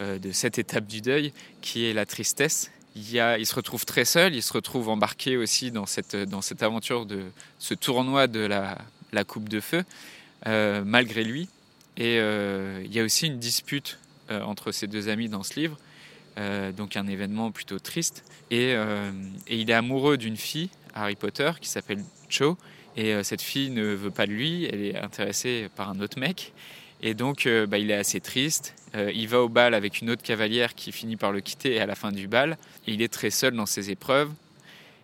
euh, 0.00 0.18
de 0.18 0.30
cette 0.30 0.58
étape 0.58 0.86
du 0.86 1.00
deuil, 1.00 1.32
qui 1.62 1.86
est 1.86 1.92
la 1.92 2.06
tristesse. 2.06 2.70
Il, 2.94 3.16
il, 3.38 3.46
se 3.46 3.54
retrouve 3.54 3.84
très 3.84 4.04
seul, 4.04 4.34
il 4.34 4.42
se 4.42 4.52
retrouve 4.52 4.88
embarqué 4.88 5.36
aussi 5.36 5.72
dans 5.72 5.86
cette, 5.86 6.14
dans 6.14 6.42
cette 6.42 6.62
aventure 6.62 7.06
de 7.06 7.24
ce 7.58 7.74
tournoi 7.74 8.28
de 8.28 8.40
la, 8.40 8.78
la 9.12 9.24
Coupe 9.24 9.48
de 9.48 9.60
Feu, 9.60 9.84
malgré 10.44 11.24
lui. 11.24 11.48
Et 11.96 12.18
il 12.18 12.92
y 12.92 13.00
a 13.00 13.02
aussi 13.02 13.26
une 13.26 13.38
dispute 13.38 13.98
entre 14.30 14.72
ces 14.72 14.86
deux 14.86 15.08
amis 15.08 15.28
dans 15.28 15.42
ce 15.42 15.58
livre, 15.58 15.76
euh, 16.38 16.72
donc 16.72 16.96
un 16.96 17.06
événement 17.06 17.50
plutôt 17.50 17.78
triste. 17.78 18.24
Et, 18.50 18.74
il 19.48 19.70
est 19.70 19.74
amoureux 19.74 20.16
d'une 20.16 20.36
fille, 20.36 20.70
Harry 20.94 21.16
Potter, 21.16 21.50
qui 21.60 21.68
s'appelle 21.68 22.02
Cho. 22.28 22.58
Et 22.96 23.22
cette 23.24 23.40
fille 23.40 23.70
ne 23.70 23.82
veut 23.82 24.10
pas 24.10 24.26
de 24.26 24.32
lui, 24.32 24.66
elle 24.66 24.82
est 24.82 24.96
intéressée 24.98 25.68
par 25.74 25.88
un 25.88 26.00
autre 26.00 26.18
mec. 26.18 26.52
Et 27.00 27.14
donc, 27.14 27.48
bah, 27.68 27.78
il 27.78 27.90
est 27.90 27.96
assez 27.96 28.20
triste. 28.20 28.74
il 28.94 29.26
va 29.28 29.40
au 29.40 29.48
bal 29.48 29.72
avec 29.72 30.02
une 30.02 30.10
autre 30.10 30.22
cavalière 30.22 30.74
qui 30.74 30.92
finit 30.92 31.16
par 31.16 31.32
le 31.32 31.40
quitter 31.40 31.80
à 31.80 31.86
la 31.86 31.94
fin 31.94 32.12
du 32.12 32.28
bal. 32.28 32.58
Et 32.86 32.92
il 32.92 33.00
est 33.00 33.12
très 33.12 33.30
seul 33.30 33.54
dans 33.54 33.64
ses 33.64 33.90
épreuves. 33.90 34.30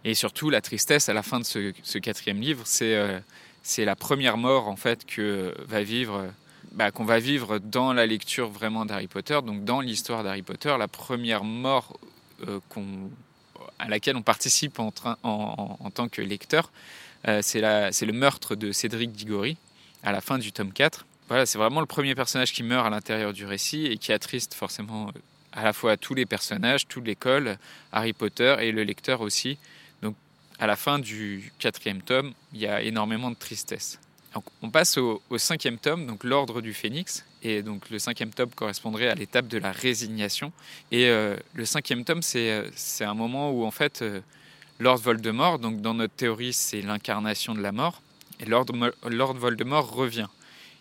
Et 0.05 0.13
surtout, 0.13 0.51
la 0.51 0.61
tristesse 0.61 1.09
à 1.09 1.15
la 1.15 1.23
fin 1.23 1.41
de 1.41 1.45
ce, 1.45 1.99
quatrième 1.99 2.41
livre, 2.41 2.63
c'est 2.67 3.23
c'est 3.63 3.85
la 3.85 3.97
première 3.97 4.39
mort 4.39 4.69
en 4.69 4.77
fait 4.77 5.05
que 5.05 5.55
va 5.67 5.83
vivre 5.83 6.25
bah, 6.73 6.91
qu'on 6.91 7.05
va 7.05 7.19
vivre 7.19 7.59
dans 7.59 7.93
la 7.93 8.07
lecture 8.07 8.49
vraiment 8.49 8.85
d'Harry 8.85 9.07
Potter, 9.07 9.39
donc 9.45 9.65
dans 9.65 9.81
l'histoire 9.81 10.23
d'Harry 10.23 10.43
Potter, 10.43 10.75
la 10.79 10.89
première 10.89 11.45
mort 11.45 11.99
euh, 12.47 12.61
à 13.79 13.89
laquelle 13.89 14.17
on 14.17 14.23
participe 14.23 14.79
en, 14.79 14.91
tant 15.95 16.09
que 16.09 16.23
lecteur, 16.23 16.71
euh, 17.27 17.41
c'est 17.43 17.61
le 17.61 18.13
meurtre 18.13 18.55
de 18.55 18.73
Cédric 18.73 19.13
Diggory 19.13 19.57
à 20.03 20.13
la 20.13 20.21
fin 20.21 20.39
du 20.39 20.53
tome 20.53 20.73
4. 20.73 21.07
Voilà, 21.29 21.47
c'est 21.47 21.59
vraiment 21.59 21.81
le 21.81 21.87
premier 21.87 22.15
personnage 22.15 22.53
qui 22.53 22.63
meurt 22.63 22.87
à 22.87 22.91
l'intérieur 22.91 23.33
du 23.33 23.45
récit 23.45 23.87
et 23.87 23.99
qui 23.99 24.13
attriste 24.13 24.55
forcément 24.55 25.11
à 25.53 25.65
la 25.65 25.73
fois 25.73 25.97
tous 25.97 26.15
les 26.15 26.27
personnages, 26.27 26.87
toute 26.87 27.07
l'école, 27.07 27.59
Harry 27.93 28.13
Potter 28.13 28.57
et 28.61 28.73
le 28.73 28.85
lecteur 28.85 29.21
aussi. 29.21 29.59
Donc 30.03 30.15
à 30.59 30.67
la 30.67 30.77
fin 30.77 30.99
du 30.99 31.53
quatrième 31.59 32.03
tome, 32.03 32.33
il 32.53 32.61
y 32.61 32.67
a 32.67 32.83
énormément 32.83 33.31
de 33.31 33.37
tristesse 33.37 33.99
on 34.63 34.71
passe 34.71 34.99
au, 34.99 35.21
cinquième 35.37 35.79
tome, 35.79 36.07
donc 36.07 36.25
l'ordre 36.25 36.61
du 36.61 36.75
phénix. 36.75 37.25
Et 37.43 37.63
donc 37.63 37.89
le 37.91 37.99
cinquième 37.99 38.31
tome 38.31 38.51
correspondrait 38.51 39.09
à 39.09 39.15
l'étape 39.15 39.47
de 39.49 39.59
la 39.59 39.71
résignation. 39.71 40.53
Et 40.91 41.09
euh, 41.09 41.37
le 41.55 41.65
cinquième 41.65 42.05
tome, 42.05 42.23
c'est 42.23 42.65
un 43.01 43.15
moment 43.15 43.53
où 43.53 43.65
en 43.65 43.71
fait 43.71 44.03
euh, 44.03 44.21
Lord 44.79 44.99
Voldemort, 44.99 45.59
donc 45.59 45.81
dans 45.81 45.95
notre 45.95 46.15
théorie 46.15 46.53
c'est 46.53 46.83
l'incarnation 46.83 47.55
de 47.55 47.61
la 47.61 47.73
mort, 47.73 48.03
et 48.41 48.45
Lord, 48.45 48.67
Voldemort 49.35 49.93
revient. 49.93 50.29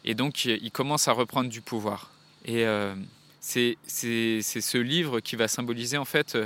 Et 0.04 0.16
donc 0.16 0.46
il 0.46 0.72
commence 0.72 1.08
à 1.08 1.12
reprendre 1.12 1.50
du 1.50 1.62
pouvoir. 1.62 2.12
Et 2.46 2.66
euh, 2.66 2.96
c'est 3.40 3.78
ce 3.84 4.78
livre 4.78 5.20
qui 5.20 5.36
va 5.36 5.48
symboliser 5.48 5.98
en 5.98 6.06
fait 6.06 6.38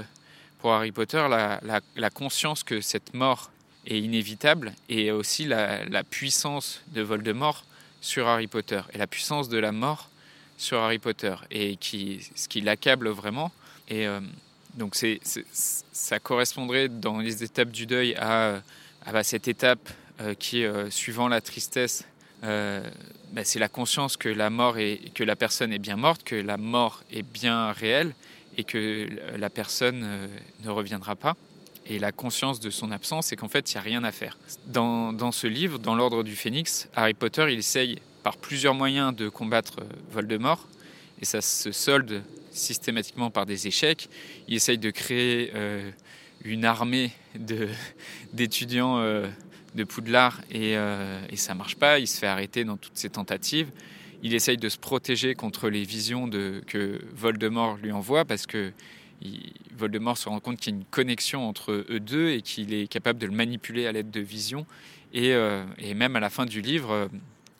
pour 0.59 0.73
Harry 0.73 0.91
Potter 0.91 1.25
la 1.29 2.09
conscience 2.09 2.63
que 2.63 2.81
cette 2.81 3.13
mort 3.13 3.51
est 3.87 3.99
inévitable 3.99 4.73
et 4.89 5.11
aussi 5.11 5.45
la, 5.45 6.03
puissance 6.03 6.81
de 6.87 7.01
Voldemort 7.01 7.65
sur 7.99 8.27
Harry 8.27 8.47
Potter 8.47 8.81
et 8.93 8.97
la 8.97 9.07
puissance 9.07 9.49
de 9.49 9.57
la 9.57 9.71
mort 9.71 10.09
sur 10.57 10.79
Harry 10.79 10.99
Potter 10.99 11.35
et 11.49 11.77
qui, 11.77 12.27
ce 12.35 12.47
qui 12.47 12.61
l'accable 12.61 13.09
vraiment. 13.09 13.51
Et 13.89 14.07
euh, 14.07 14.19
donc 14.75 14.95
c'est, 14.95 15.19
ça 15.23 16.19
correspondrait 16.19 16.87
dans 16.87 17.19
les 17.19 17.43
étapes 17.43 17.71
du 17.71 17.85
deuil 17.85 18.15
à, 18.15 18.61
bah, 19.11 19.23
cette 19.23 19.47
étape 19.47 19.89
euh, 20.19 20.33
qui 20.35 20.63
euh, 20.63 20.89
suivant 20.89 21.27
la 21.27 21.41
tristesse. 21.41 22.05
Bah, 22.43 23.43
c'est 23.43 23.59
la 23.59 23.69
conscience 23.69 24.17
que 24.17 24.27
la 24.27 24.49
mort 24.49 24.77
est, 24.77 25.13
que 25.13 25.23
la 25.23 25.35
personne 25.35 25.71
est 25.71 25.79
bien 25.79 25.95
morte, 25.95 26.23
que 26.23 26.35
la 26.35 26.57
mort 26.57 27.03
est 27.11 27.21
bien 27.21 27.71
réelle 27.71 28.13
et 28.57 28.63
que 28.63 29.07
la 29.37 29.49
personne 29.49 30.27
ne 30.63 30.69
reviendra 30.69 31.15
pas 31.15 31.37
et 31.85 31.99
la 31.99 32.11
conscience 32.11 32.59
de 32.59 32.69
son 32.69 32.91
absence 32.91 33.31
et 33.31 33.35
qu'en 33.35 33.47
fait, 33.47 33.71
il 33.71 33.75
n'y 33.75 33.79
a 33.79 33.81
rien 33.81 34.03
à 34.03 34.11
faire. 34.11 34.37
Dans, 34.67 35.13
dans 35.13 35.31
ce 35.31 35.47
livre, 35.47 35.79
dans 35.79 35.95
l'ordre 35.95 36.23
du 36.23 36.35
phénix, 36.35 36.87
Harry 36.95 37.13
Potter, 37.13 37.47
il 37.49 37.59
essaye 37.59 37.99
par 38.23 38.37
plusieurs 38.37 38.75
moyens 38.75 39.15
de 39.15 39.29
combattre 39.29 39.77
euh, 39.81 39.85
Voldemort, 40.11 40.67
et 41.21 41.25
ça 41.25 41.41
se 41.41 41.71
solde 41.71 42.23
systématiquement 42.51 43.31
par 43.31 43.45
des 43.45 43.67
échecs. 43.67 44.09
Il 44.47 44.55
essaye 44.55 44.77
de 44.77 44.91
créer 44.91 45.51
euh, 45.55 45.89
une 46.43 46.65
armée 46.65 47.11
d'étudiants 48.33 48.97
euh, 48.99 49.27
de 49.75 49.83
Poudlard, 49.83 50.41
et, 50.51 50.73
et 50.73 51.35
ça 51.37 51.55
marche 51.55 51.77
pas, 51.77 51.99
il 51.99 52.07
se 52.07 52.19
fait 52.19 52.27
arrêter 52.27 52.65
dans 52.65 52.75
toutes 52.75 52.97
ses 52.97 53.09
tentatives. 53.09 53.69
Il 54.21 54.33
essaye 54.33 54.57
de 54.57 54.67
se 54.67 54.77
protéger 54.77 55.33
contre 55.33 55.69
les 55.69 55.85
visions 55.85 56.27
de, 56.27 56.61
que 56.67 56.99
Voldemort 57.15 57.77
lui 57.77 57.93
envoie, 57.93 58.25
parce 58.25 58.45
que 58.45 58.73
Voldemort 59.75 60.17
se 60.17 60.29
rend 60.29 60.39
compte 60.39 60.57
qu'il 60.57 60.73
y 60.73 60.75
a 60.75 60.79
une 60.79 60.85
connexion 60.85 61.47
entre 61.47 61.71
eux 61.71 61.99
deux 61.99 62.29
et 62.29 62.41
qu'il 62.41 62.73
est 62.73 62.87
capable 62.87 63.19
de 63.19 63.25
le 63.25 63.33
manipuler 63.33 63.87
à 63.87 63.91
l'aide 63.91 64.11
de 64.11 64.21
visions. 64.21 64.65
Et, 65.13 65.33
euh, 65.33 65.63
même 65.95 66.15
à 66.15 66.19
la 66.19 66.29
fin 66.29 66.45
du 66.45 66.61
livre, 66.61 66.91
euh, 66.91 67.07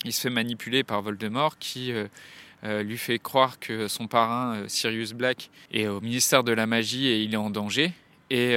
il 0.05 0.13
se 0.13 0.21
fait 0.21 0.29
manipuler 0.29 0.83
par 0.83 1.01
Voldemort 1.01 1.57
qui 1.57 1.91
euh, 1.93 2.83
lui 2.83 2.97
fait 2.97 3.19
croire 3.19 3.59
que 3.59 3.87
son 3.87 4.07
parrain, 4.07 4.63
Sirius 4.67 5.13
Black, 5.13 5.49
est 5.71 5.87
au 5.87 6.01
ministère 6.01 6.43
de 6.43 6.51
la 6.51 6.65
magie 6.65 7.07
et 7.07 7.21
il 7.21 7.33
est 7.33 7.37
en 7.37 7.49
danger. 7.49 7.91
Et, 8.29 8.55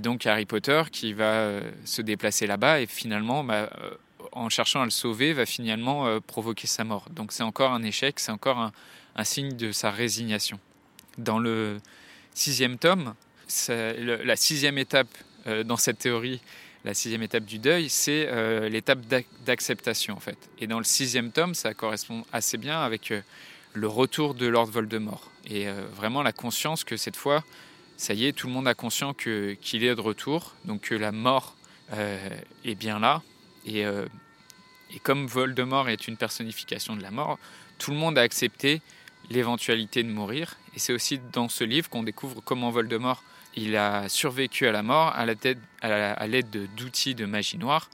donc 0.00 0.26
Harry 0.26 0.44
Potter 0.44 0.82
qui 0.92 1.12
va 1.14 1.60
se 1.84 2.02
déplacer 2.02 2.46
là-bas 2.46 2.80
et 2.80 2.86
finalement, 2.86 3.42
bah, 3.42 3.70
en 4.32 4.48
cherchant 4.48 4.82
à 4.82 4.84
le 4.84 4.90
sauver, 4.90 5.32
va 5.32 5.46
finalement 5.46 6.20
provoquer 6.20 6.66
sa 6.66 6.84
mort. 6.84 7.06
Donc 7.10 7.32
c'est 7.32 7.42
encore 7.42 7.72
un 7.72 7.82
échec, 7.82 8.20
c'est 8.20 8.32
encore 8.32 8.70
un 9.14 9.24
signe 9.24 9.56
de 9.56 9.72
sa 9.72 9.90
résignation 9.90 10.60
dans 11.18 11.38
le 11.38 11.80
sixième 12.34 12.78
tome, 12.78 13.14
la 13.68 14.36
sixième 14.36 14.78
étape 14.78 15.08
euh, 15.46 15.62
dans 15.62 15.76
cette 15.76 15.98
théorie, 15.98 16.40
la 16.84 16.94
sixième 16.94 17.22
étape 17.22 17.44
du 17.44 17.58
deuil, 17.58 17.88
c'est 17.88 18.28
euh, 18.28 18.68
l'étape 18.68 19.00
d'acceptation 19.44 20.14
en 20.14 20.20
fait. 20.20 20.38
Et 20.58 20.66
dans 20.66 20.78
le 20.78 20.84
sixième 20.84 21.30
tome, 21.30 21.54
ça 21.54 21.74
correspond 21.74 22.24
assez 22.32 22.58
bien 22.58 22.80
avec 22.80 23.10
euh, 23.10 23.20
le 23.74 23.86
retour 23.86 24.34
de 24.34 24.46
Lord 24.46 24.66
Voldemort 24.66 25.30
et 25.48 25.66
vraiment 25.94 26.22
la 26.22 26.32
conscience 26.32 26.82
que 26.82 26.96
cette 26.96 27.14
fois, 27.14 27.44
ça 27.98 28.14
y 28.14 28.24
est, 28.24 28.32
tout 28.32 28.46
le 28.46 28.52
monde 28.52 28.66
a 28.66 28.74
conscience 28.74 29.14
qu'il 29.16 29.84
est 29.84 29.94
de 29.94 30.00
retour, 30.00 30.54
donc 30.64 30.80
que 30.80 30.94
la 30.94 31.12
mort 31.12 31.54
est 32.64 32.74
bien 32.74 32.98
là 32.98 33.22
et 33.66 33.82
Et 33.82 34.98
comme 35.02 35.26
Voldemort 35.26 35.90
est 35.90 36.08
une 36.08 36.16
personnification 36.16 36.96
de 36.96 37.02
la 37.02 37.10
mort, 37.10 37.38
tout 37.78 37.90
le 37.90 37.98
monde 37.98 38.16
a 38.16 38.22
accepté 38.22 38.80
l'éventualité 39.30 40.02
de 40.02 40.08
mourir. 40.08 40.56
Et 40.76 40.78
c'est 40.78 40.92
aussi 40.92 41.18
dans 41.32 41.48
ce 41.48 41.64
livre 41.64 41.88
qu'on 41.88 42.02
découvre 42.02 42.42
comment 42.44 42.70
Voldemort 42.70 43.22
il 43.56 43.74
a 43.76 44.08
survécu 44.08 44.66
à 44.66 44.72
la 44.72 44.82
mort 44.82 45.14
à 45.16 45.24
l'aide 45.24 46.68
d'outils 46.76 47.14
de 47.14 47.24
magie 47.24 47.56
noire 47.56 47.88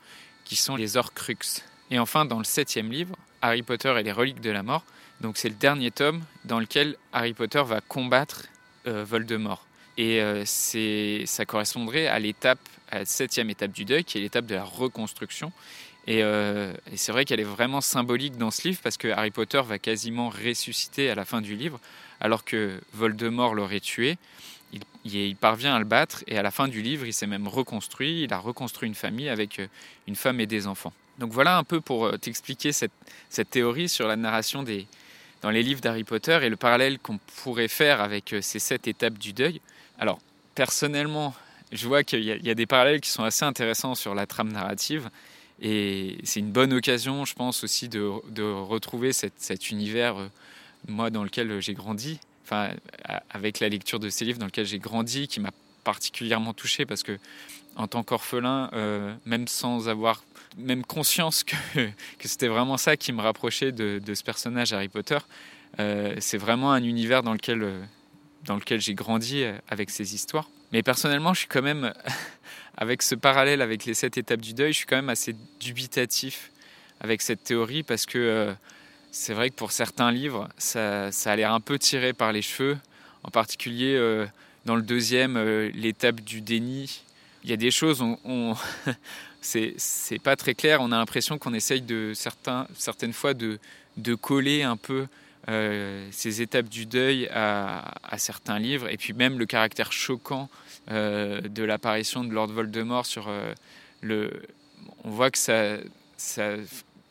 qui 0.44 0.56
sont 0.56 0.74
les 0.74 0.96
Horcruxes. 0.96 1.64
Et 1.90 2.00
enfin, 2.00 2.24
dans 2.24 2.38
le 2.38 2.44
septième 2.44 2.90
livre, 2.90 3.14
Harry 3.40 3.62
Potter 3.62 3.94
et 3.98 4.02
les 4.02 4.12
reliques 4.12 4.40
de 4.40 4.50
la 4.50 4.64
mort, 4.64 4.84
c'est 5.34 5.48
le 5.48 5.54
dernier 5.54 5.92
tome 5.92 6.22
dans 6.44 6.58
lequel 6.58 6.96
Harry 7.12 7.32
Potter 7.32 7.62
va 7.64 7.80
combattre 7.80 8.46
euh, 8.88 9.04
Voldemort. 9.04 9.66
Et 9.96 10.20
euh, 10.20 10.44
ça 10.44 11.44
correspondrait 11.44 12.08
à 12.08 12.18
l'étape, 12.18 12.58
à 12.90 13.00
la 13.00 13.04
septième 13.04 13.50
étape 13.50 13.70
du 13.70 13.84
deuil, 13.84 14.04
qui 14.04 14.18
est 14.18 14.20
l'étape 14.20 14.46
de 14.46 14.56
la 14.56 14.64
reconstruction. 14.64 15.52
Euh, 16.08 16.74
et, 16.90 16.96
c'est 16.96 17.12
vrai 17.12 17.24
qu'elle 17.24 17.40
est 17.40 17.44
vraiment 17.44 17.80
symbolique 17.80 18.36
dans 18.36 18.50
ce 18.50 18.66
livre 18.68 18.80
parce 18.82 18.96
que 18.96 19.08
Harry 19.08 19.30
Potter 19.30 19.60
va 19.64 19.78
quasiment 19.78 20.30
ressusciter 20.30 21.10
à 21.10 21.14
la 21.14 21.24
fin 21.24 21.40
du 21.40 21.54
livre, 21.54 21.80
alors 22.20 22.44
que 22.44 22.80
Voldemort 22.92 23.54
l'aurait 23.54 23.80
tué. 23.80 24.18
Il, 25.04 25.36
parvient 25.36 25.74
à 25.74 25.78
le 25.78 25.84
battre 25.84 26.24
et 26.26 26.38
à 26.38 26.42
la 26.42 26.50
fin 26.50 26.68
du 26.68 26.80
livre, 26.80 27.04
il 27.04 27.12
s'est 27.12 27.26
même 27.26 27.46
reconstruit. 27.46 28.22
Il 28.22 28.32
a 28.32 28.38
reconstruit 28.38 28.88
une 28.88 28.94
famille 28.94 29.28
avec 29.28 29.60
une 30.06 30.16
femme 30.16 30.40
et 30.40 30.46
des 30.46 30.66
enfants. 30.66 30.92
Donc 31.18 31.32
voilà 31.32 31.58
un 31.58 31.64
peu 31.64 31.80
pour 31.80 32.18
t'expliquer 32.18 32.72
cette, 32.72 32.92
théorie 33.50 33.88
sur 33.88 34.08
la 34.08 34.16
narration 34.16 34.64
dans 35.42 35.50
les 35.50 35.62
livres 35.62 35.80
d'Harry 35.80 36.04
Potter 36.04 36.38
et 36.42 36.48
le 36.48 36.56
parallèle 36.56 36.98
qu'on 36.98 37.18
pourrait 37.42 37.68
faire 37.68 38.00
avec 38.00 38.34
ces 38.40 38.60
sept 38.60 38.88
étapes 38.88 39.18
du 39.18 39.32
deuil. 39.32 39.60
Alors, 39.98 40.20
personnellement, 40.54 41.34
je 41.72 41.86
vois 41.88 42.02
qu'il 42.04 42.22
y, 42.22 42.50
a 42.50 42.54
des 42.54 42.66
parallèles 42.66 43.00
qui 43.00 43.10
sont 43.10 43.24
assez 43.24 43.44
intéressants 43.44 43.94
sur 43.94 44.14
la 44.14 44.26
trame 44.26 44.52
narrative. 44.52 45.10
Et 45.60 46.18
c'est 46.24 46.40
une 46.40 46.50
bonne 46.50 46.72
occasion, 46.72 47.24
je 47.24 47.34
pense, 47.34 47.64
aussi 47.64 47.88
de, 47.88 48.00
retrouver 48.42 49.12
cet 49.12 49.70
univers, 49.70 50.16
euh, 50.16 50.28
moi, 50.88 51.10
dans 51.10 51.24
lequel 51.24 51.60
j'ai 51.60 51.74
grandi. 51.74 52.18
Enfin, 52.44 52.70
avec 53.30 53.60
la 53.60 53.68
lecture 53.68 54.00
de 54.00 54.08
ces 54.10 54.24
livres 54.24 54.38
dans 54.38 54.46
lequel 54.46 54.66
j'ai 54.66 54.78
grandi, 54.78 55.28
qui 55.28 55.40
m'a 55.40 55.52
particulièrement 55.84 56.52
touché 56.52 56.86
parce 56.86 57.02
que, 57.02 57.18
en 57.76 57.86
tant 57.86 58.02
qu'orphelin, 58.02 58.68
euh, 58.72 59.14
même 59.24 59.48
sans 59.48 59.88
avoir 59.88 60.24
même 60.58 60.84
conscience 60.84 61.44
que, 61.44 61.56
c'était 62.20 62.48
vraiment 62.48 62.76
ça 62.76 62.96
qui 62.96 63.12
me 63.12 63.22
rapprochait 63.22 63.72
de, 63.72 64.00
ce 64.14 64.22
personnage 64.22 64.72
Harry 64.72 64.88
Potter, 64.88 65.18
euh, 65.78 66.14
c'est 66.18 66.36
vraiment 66.36 66.72
un 66.72 66.82
univers 66.82 67.22
dans 67.22 67.32
lequel 67.32 67.88
dans 68.44 68.56
lequel 68.56 68.80
j'ai 68.80 68.94
grandi 68.94 69.44
euh, 69.44 69.56
avec 69.68 69.90
ces 69.90 70.14
histoires. 70.14 70.48
Mais 70.72 70.82
personnellement, 70.82 71.34
je 71.34 71.40
suis 71.40 71.48
quand 71.48 71.62
même, 71.62 71.92
avec 72.76 73.02
ce 73.02 73.14
parallèle 73.14 73.62
avec 73.62 73.84
les 73.84 73.94
sept 73.94 74.16
étapes 74.16 74.40
du 74.40 74.54
deuil, 74.54 74.72
je 74.72 74.78
suis 74.78 74.86
quand 74.86 74.96
même 74.96 75.08
assez 75.08 75.34
dubitatif 75.60 76.50
avec 77.00 77.22
cette 77.22 77.44
théorie 77.44 77.82
parce 77.82 78.06
que 78.06 78.18
euh, 78.18 78.52
c'est 79.10 79.34
vrai 79.34 79.50
que 79.50 79.54
pour 79.54 79.72
certains 79.72 80.10
livres, 80.10 80.48
ça, 80.58 81.08
a 81.08 81.36
l'air 81.36 81.52
un 81.52 81.60
peu 81.60 81.78
tiré 81.78 82.12
par 82.12 82.32
les 82.32 82.42
cheveux. 82.42 82.78
En 83.24 83.30
particulier 83.30 83.94
euh, 83.94 84.26
dans 84.64 84.74
le 84.74 84.82
deuxième, 84.82 85.38
l'étape 85.74 86.20
du 86.20 86.40
déni. 86.40 87.02
Il 87.44 87.50
y 87.50 87.52
a 87.52 87.56
des 87.56 87.70
choses, 87.70 88.00
on, 88.02 88.18
on 88.24 88.56
c'est 89.42 90.22
pas 90.22 90.36
très 90.36 90.54
clair. 90.54 90.80
On 90.80 90.92
a 90.92 90.96
l'impression 90.96 91.38
qu'on 91.38 91.54
essaye 91.54 91.82
de 91.82 92.12
certaines 92.14 93.12
fois 93.12 93.34
de, 93.34 93.58
coller 94.20 94.62
un 94.62 94.76
peu 94.76 95.06
euh, 95.48 96.06
ces 96.12 96.42
étapes 96.42 96.68
du 96.68 96.86
deuil 96.86 97.28
à, 97.28 97.92
certains 98.18 98.58
livres, 98.58 98.88
et 98.88 98.96
puis 98.96 99.12
même 99.12 99.38
le 99.38 99.46
caractère 99.46 99.92
choquant 99.92 100.44
euh, 100.44 100.61
de 100.88 101.62
l'apparition 101.62 102.24
de 102.24 102.32
Lord 102.32 102.48
Voldemort 102.48 103.06
sur 103.06 103.28
euh, 103.28 103.52
le. 104.00 104.30
On 105.04 105.10
voit 105.10 105.30
que 105.30 105.38
ça. 105.38 105.76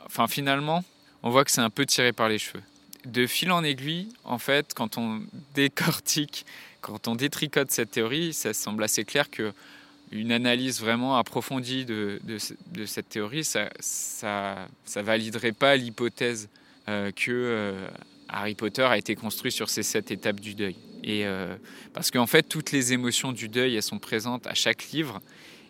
Enfin, 0.06 0.28
finalement, 0.28 0.84
on 1.24 1.30
voit 1.30 1.46
que 1.46 1.52
c'est 1.52 1.62
un 1.62 1.70
peu 1.70 1.86
tiré 1.86 2.12
par 2.14 2.30
les 2.30 2.38
cheveux. 2.38 2.64
De 3.06 3.26
fil 3.26 3.52
en 3.52 3.64
aiguille, 3.64 4.10
en 4.24 4.38
fait, 4.38 4.74
quand 4.74 4.98
on 4.98 5.22
décortique, 5.56 6.46
quand 6.82 7.08
on 7.08 7.16
détricote 7.16 7.72
cette 7.72 7.92
théorie, 7.92 8.34
ça 8.34 8.54
semble 8.54 8.84
assez 8.84 9.06
clair 9.06 9.30
que 9.30 9.54
une 10.12 10.34
analyse 10.34 10.82
vraiment 10.82 11.16
approfondie 11.18 11.86
de, 11.86 12.20
cette 12.86 13.08
théorie, 13.08 13.46
ça, 13.46 13.70
ça, 13.80 14.68
ça 14.84 15.02
validerait 15.02 15.54
pas 15.54 15.78
l'hypothèse 15.78 16.50
que 16.86 17.78
Harry 18.28 18.56
Potter 18.56 18.84
a 18.84 18.98
été 18.98 19.16
construit 19.16 19.54
sur 19.54 19.70
ces 19.70 19.84
sept 19.84 20.12
étapes 20.12 20.42
du 20.42 20.54
deuil. 20.54 20.76
Et 21.04 21.26
euh, 21.26 21.56
parce 21.94 22.12
qu'en 22.12 22.28
fait, 22.28 22.44
toutes 22.44 22.72
les 22.72 22.94
émotions 22.94 23.32
du 23.32 23.50
deuil, 23.50 23.76
elles 23.76 23.84
sont 23.84 24.00
présentes 24.00 24.48
à 24.48 24.54
chaque 24.54 24.92
livre. 24.92 25.22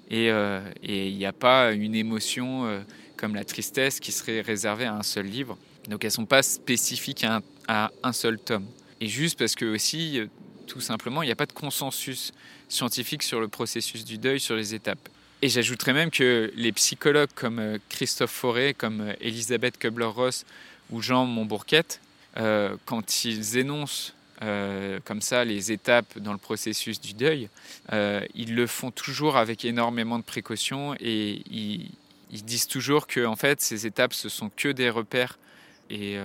Et 0.09 0.29
euh, 0.29 0.61
il 0.83 1.15
n'y 1.15 1.25
a 1.25 1.33
pas 1.33 1.71
une 1.71 1.95
émotion 1.95 2.65
euh, 2.65 2.81
comme 3.15 3.35
la 3.35 3.45
tristesse 3.45 3.99
qui 3.99 4.11
serait 4.11 4.41
réservée 4.41 4.85
à 4.85 4.93
un 4.93 5.03
seul 5.03 5.25
livre. 5.25 5.57
Donc 5.89 6.03
elles 6.03 6.09
ne 6.09 6.15
sont 6.15 6.25
pas 6.25 6.43
spécifiques 6.43 7.25
à 7.67 7.91
un, 8.03 8.13
seul 8.13 8.37
tome. 8.37 8.65
Et 8.99 9.07
juste 9.07 9.39
parce 9.39 9.55
que 9.55 9.65
aussi, 9.65 10.19
tout 10.67 10.81
simplement, 10.81 11.23
il 11.23 11.27
n'y 11.27 11.31
a 11.31 11.35
pas 11.35 11.45
de 11.45 11.53
consensus 11.53 12.33
scientifique 12.67 13.23
sur 13.23 13.39
le 13.39 13.47
processus 13.47 14.05
du 14.05 14.17
deuil, 14.17 14.39
sur 14.39 14.55
les 14.55 14.75
étapes. 14.75 15.09
Et 15.41 15.49
j'ajouterais 15.49 15.93
même 15.93 16.11
que 16.11 16.51
les 16.55 16.71
psychologues 16.71 17.31
comme 17.33 17.79
Christophe 17.89 18.31
Fauré, 18.31 18.75
comme 18.75 19.13
Elisabeth 19.21 19.79
Kubler-Ross 19.79 20.45
ou 20.91 21.01
Jean 21.01 21.25
Montbourquette, 21.25 21.99
euh, 22.37 22.75
quand 22.85 23.25
ils 23.25 23.57
énoncent 23.57 24.13
euh, 24.41 24.99
comme 25.05 25.21
ça 25.21 25.45
les 25.45 25.71
étapes 25.71 26.17
dans 26.17 26.31
le 26.31 26.37
processus 26.37 26.99
du 26.99 27.13
deuil, 27.13 27.49
euh, 27.93 28.21
ils 28.33 28.55
le 28.55 28.67
font 28.67 28.91
toujours 28.91 29.37
avec 29.37 29.65
énormément 29.65 30.17
de 30.17 30.23
précautions 30.23 30.95
et 30.99 31.43
ils, 31.51 31.91
disent 32.31 32.67
toujours 32.67 33.07
que 33.07 33.25
en 33.25 33.35
fait 33.35 33.61
ces 33.61 33.85
étapes 33.85 34.13
ce 34.13 34.29
sont 34.29 34.49
que 34.55 34.69
des 34.69 34.89
repères 34.89 35.37
et, 35.89 36.17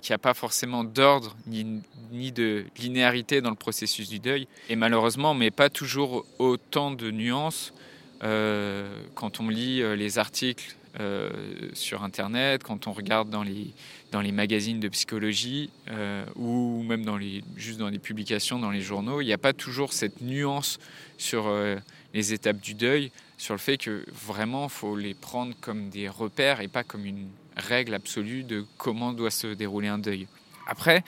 qu'il 0.00 0.10
n'y 0.10 0.14
a 0.14 0.18
pas 0.18 0.32
forcément 0.32 0.82
d'ordre 0.82 1.36
ni, 1.46 1.82
ni, 2.10 2.32
de 2.32 2.64
linéarité 2.78 3.42
dans 3.42 3.50
le 3.50 3.56
processus 3.56 4.08
du 4.08 4.18
deuil. 4.18 4.48
Et 4.70 4.76
malheureusement, 4.76 5.32
on 5.32 5.34
met 5.34 5.50
pas 5.50 5.68
toujours 5.68 6.24
autant 6.38 6.90
de 6.90 7.10
nuances 7.10 7.74
quand 8.22 9.40
on 9.40 9.48
lit 9.50 9.82
les 9.96 10.18
articles 10.18 10.74
euh, 10.98 11.30
sur 11.72 12.02
Internet, 12.02 12.64
quand 12.64 12.88
on 12.88 12.92
regarde 12.92 13.30
dans 13.30 13.44
les, 13.44 13.72
dans 14.10 14.20
les 14.20 14.32
magazines 14.32 14.80
de 14.80 14.88
psychologie 14.88 15.70
euh, 15.88 16.24
ou 16.34 16.82
même 16.82 17.04
dans 17.04 17.16
les, 17.16 17.44
juste 17.56 17.78
dans 17.78 17.88
les 17.88 18.00
publications, 18.00 18.58
dans 18.58 18.72
les 18.72 18.80
journaux, 18.80 19.20
il 19.20 19.26
n'y 19.26 19.32
a 19.32 19.38
pas 19.38 19.52
toujours 19.52 19.92
cette 19.92 20.20
nuance 20.20 20.80
sur 21.16 21.46
euh, 21.46 21.76
les 22.12 22.32
étapes 22.32 22.60
du 22.60 22.74
deuil, 22.74 23.12
sur 23.38 23.54
le 23.54 23.60
fait 23.60 23.76
que 23.76 24.04
vraiment, 24.12 24.64
il 24.64 24.70
faut 24.70 24.96
les 24.96 25.14
prendre 25.14 25.54
comme 25.60 25.90
des 25.90 26.08
repères 26.08 26.60
et 26.60 26.66
pas 26.66 26.82
comme 26.82 27.06
une 27.06 27.28
règle 27.56 27.94
absolue 27.94 28.42
de 28.42 28.64
comment 28.76 29.12
doit 29.12 29.30
se 29.30 29.46
dérouler 29.46 29.88
un 29.88 29.98
deuil. 29.98 30.26
Après, 30.66 31.04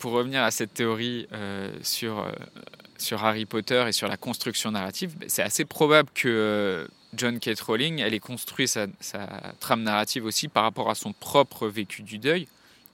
pour 0.00 0.10
revenir 0.10 0.42
à 0.42 0.50
cette 0.50 0.74
théorie 0.74 1.28
sur, 1.82 2.26
sur 2.96 3.22
Harry 3.22 3.44
Potter 3.44 3.84
et 3.86 3.92
sur 3.92 4.08
la 4.08 4.16
construction 4.16 4.70
narrative, 4.70 5.16
ben, 5.18 5.28
c'est 5.28 5.42
assez 5.42 5.64
probable 5.64 6.08
que 6.14 6.88
John 7.14 7.38
Kate 7.40 7.60
Rowling, 7.60 7.98
elle 7.98 8.14
est 8.14 8.20
construit 8.20 8.68
sa, 8.68 8.86
trame 9.58 9.82
narrative 9.82 10.24
aussi 10.24 10.48
par 10.48 10.62
rapport 10.62 10.90
à 10.90 10.94
son 10.94 11.12
propre 11.12 11.68
vécu 11.68 12.02
du 12.02 12.18
deuil, 12.18 12.46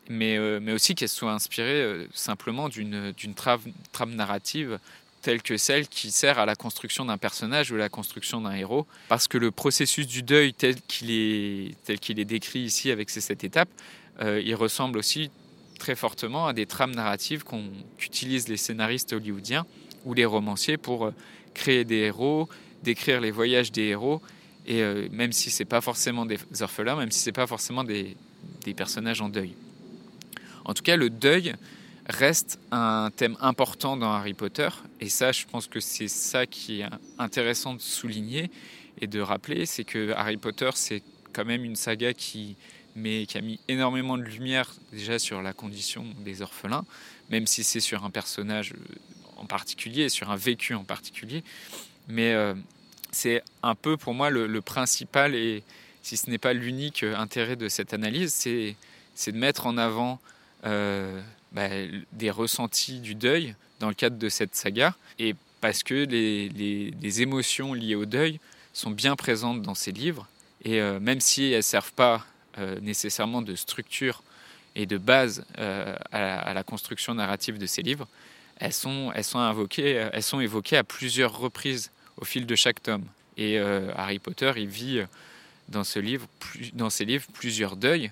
mais, 0.09 0.39
euh, 0.39 0.59
mais 0.61 0.73
aussi 0.73 0.95
qu'elle 0.95 1.09
soit 1.09 1.33
inspirée 1.33 1.83
euh, 1.83 2.07
simplement 2.15 2.69
d'une 2.69 3.13
trame, 3.35 4.15
narrative 4.15 4.79
telle 5.23 5.43
que 5.43 5.57
celle 5.57 5.89
qui 5.89 6.13
sert 6.13 6.39
à 6.39 6.47
la 6.47 6.55
construction 6.55 7.05
d'un 7.05 7.19
personnage 7.19 7.73
ou 7.73 7.75
à 7.75 7.79
la 7.79 7.89
construction 7.89 8.41
d'un 8.41 8.53
héros. 8.53 8.87
Parce 9.09 9.27
que 9.27 9.39
le 9.39 9.51
processus 9.51 10.07
du 10.07 10.23
deuil 10.23 10.55
tel 10.55 10.81
qu'il 10.83 11.11
est, 11.11 11.75
est 11.89 12.25
décrit 12.25 12.61
ici 12.61 12.93
avec 12.93 13.11
ces 13.11 13.21
sept 13.21 13.43
étapes, 13.43 13.69
euh, 14.23 14.41
il 14.45 14.55
ressemble 14.55 14.99
aussi 14.99 15.31
très 15.81 15.97
fortement 15.97 16.47
à 16.47 16.53
des 16.53 16.65
trames 16.65 16.95
narratives 16.95 17.45
qu'utilisent 17.45 18.49
les 18.49 18.57
scénaristes 18.57 19.13
hollywoodiens 19.13 19.67
ou 20.05 20.15
les 20.15 20.25
romanciers 20.25 20.77
pour 20.77 21.13
créer 21.55 21.85
des 21.85 21.97
héros, 21.97 22.49
décrire 22.83 23.21
les 23.21 23.31
voyages 23.31 23.73
des 23.73 23.85
héros, 23.85 24.21
et 24.67 24.83
euh, 24.83 25.09
même 25.11 25.33
si 25.33 25.51
c'est 25.51 25.65
pas 25.65 25.81
forcément 25.81 26.27
des 26.27 26.39
orphelins, 26.61 26.97
même 26.97 27.11
si 27.11 27.21
c'est 27.21 27.33
pas 27.33 27.47
forcément 27.47 27.85
des, 27.85 28.17
des, 28.65 28.75
personnages 28.75 29.21
en 29.21 29.29
deuil. 29.29 29.55
En 30.65 30.75
tout 30.75 30.83
cas, 30.83 30.97
le 30.97 31.11
deuil 31.11 31.55
reste 32.09 32.59
un 32.73 33.11
thème 33.15 33.37
important 33.41 33.97
dans 33.97 34.13
Harry 34.13 34.35
Potter, 34.35 34.69
et 35.01 35.09
ça, 35.09 35.33
je 35.33 35.45
pense 35.47 35.67
que 35.67 35.81
c'est 35.81 36.09
ça 36.09 36.47
qui 36.47 36.81
est 36.81 36.87
intéressant 37.19 37.75
de 37.75 37.81
souligner 37.81 38.51
et 39.01 39.07
de 39.07 39.21
rappeler, 39.21 39.67
c'est 39.67 39.85
que 39.85 40.13
Harry 40.13 40.37
Potter, 40.37 40.71
c'est 40.75 41.03
quand 41.33 41.45
même 41.45 41.65
une 41.65 41.77
saga 41.77 42.15
qui, 42.15 42.57
qui 42.95 43.39
a 43.39 43.41
mis 43.41 43.61
énormément 43.69 44.17
de 44.17 44.23
lumière 44.23 44.75
déjà 44.93 45.19
sur 45.19 45.43
la 45.43 45.53
condition 45.53 46.05
des 46.25 46.43
orphelins, 46.43 46.85
même 47.31 47.47
si 47.47 47.63
c'est 47.63 47.81
sur 47.81 48.05
un 48.05 48.11
personnage 48.11 48.73
en 49.37 49.45
particulier, 49.45 50.09
sur 50.09 50.31
un 50.31 50.37
vécu 50.37 50.75
en 50.75 50.85
particulier. 50.85 51.45
Mais 52.09 52.33
euh, 52.35 52.55
c'est 53.11 53.43
un 53.63 53.75
peu 53.75 53.97
pour 53.97 54.15
moi 54.15 54.31
le, 54.31 54.61
principal 54.61 55.35
et 55.35 55.63
si 56.03 56.17
ce 56.17 56.31
n'est 56.31 56.39
pas 56.39 56.53
l'unique 56.53 57.03
intérêt 57.03 57.57
de 57.57 57.69
cette 57.69 57.93
analyse, 57.95 58.33
c'est 58.33 58.77
de 59.33 59.37
mettre 59.37 59.67
en 59.67 59.77
avant 59.77 60.21
euh, 60.65 61.21
bah, 61.53 61.69
des 62.13 62.31
ressentis 62.31 63.01
du 63.01 63.15
deuil 63.15 63.55
dans 63.81 63.89
le 63.89 63.95
cadre 63.95 64.19
de 64.19 64.29
cette 64.29 64.55
saga. 64.55 64.95
Et 65.19 65.35
parce 65.61 65.83
que 65.83 65.95
les, 65.95 67.23
émotions 67.23 67.75
liées 67.75 67.97
au 67.97 68.07
deuil 68.07 68.39
sont 68.73 68.91
bien 68.91 69.17
présentes 69.17 69.63
dans 69.63 69.75
ces 69.75 69.91
livres. 69.91 70.29
Et 70.65 70.81
euh, 70.81 71.01
même 71.01 71.21
si 71.21 71.45
elles 71.45 71.57
ne 71.57 71.63
servent 71.63 71.93
pas 71.93 72.25
nécessairement 72.81 73.43
de 73.43 73.55
structure 73.55 74.23
et 74.77 74.87
de 74.87 74.97
base 74.97 75.45
à, 75.59 76.55
la 76.55 76.63
construction 76.63 77.13
narrative 77.13 77.59
de 77.59 77.67
ces 77.67 77.83
livres, 77.83 78.09
elles 78.59 78.73
sont, 78.73 79.13
elles 79.15 79.27
elles 80.13 80.23
sont 80.23 80.41
évoquées 80.41 80.77
à 80.79 80.83
plusieurs 80.83 81.37
reprises 81.37 81.91
au 82.17 82.25
fil 82.25 82.47
de 82.47 82.55
chaque 82.55 82.83
tome. 82.83 83.05
Et 83.37 83.59
Harry 83.59 84.19
Potter, 84.19 84.53
il 84.57 84.69
vit 84.69 85.03
dans, 85.69 85.85
ce 85.85 85.99
livre, 85.99 86.27
dans 86.73 86.91
ces 86.91 87.05
livres 87.05 87.27
plusieurs 87.33 87.77
deuils. 87.77 88.11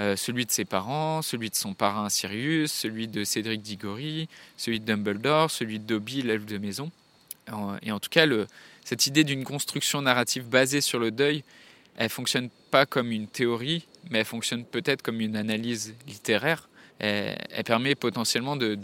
Euh, 0.00 0.16
celui 0.16 0.46
de 0.46 0.50
ses 0.50 0.64
parents, 0.64 1.20
celui 1.20 1.50
de 1.50 1.54
son 1.54 1.74
parrain 1.74 2.08
Sirius, 2.08 2.72
celui 2.72 3.06
de 3.06 3.22
Cédric 3.22 3.60
Diggory, 3.60 4.28
celui 4.56 4.80
de 4.80 4.86
Dumbledore, 4.86 5.50
celui 5.50 5.78
de 5.78 5.84
Dobby, 5.84 6.22
l'elfe 6.22 6.46
de 6.46 6.56
maison. 6.56 6.90
Et 7.82 7.90
en 7.90 7.98
tout 7.98 8.08
cas, 8.08 8.26
cette 8.84 9.06
idée 9.06 9.24
d'une 9.24 9.42
construction 9.42 10.00
narrative 10.00 10.44
basée 10.44 10.80
sur 10.80 11.00
le 11.00 11.10
deuil, 11.10 11.42
elle 11.96 12.08
fonctionne 12.08 12.48
pas 12.70 12.86
comme 12.86 13.10
une 13.10 13.26
théorie, 13.26 13.86
mais 14.08 14.20
elle 14.20 14.24
fonctionne 14.24 14.64
peut-être 14.64 15.02
comme 15.02 15.20
une 15.20 15.36
analyse 15.36 15.94
littéraire. 16.06 16.68
Elle, 17.00 17.64
permet 17.64 17.96
potentiellement 17.96 18.56
de, 18.56 18.78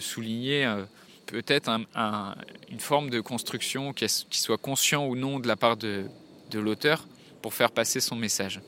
souligner 0.00 0.66
euh, 0.66 0.84
peut-être 1.30 1.68
un, 1.68 2.34
une 2.70 2.80
forme 2.80 3.10
de 3.10 3.20
construction 3.20 3.92
qui, 3.92 4.06
soit 4.08 4.58
conscient 4.58 5.06
ou 5.06 5.16
non 5.16 5.38
de 5.38 5.48
la 5.48 5.56
part 5.56 5.76
de, 5.76 6.04
de 6.50 6.58
l'auteur 6.58 7.06
pour 7.42 7.54
faire 7.54 7.70
passer 7.70 8.00
son 8.00 8.16
message. 8.16 8.60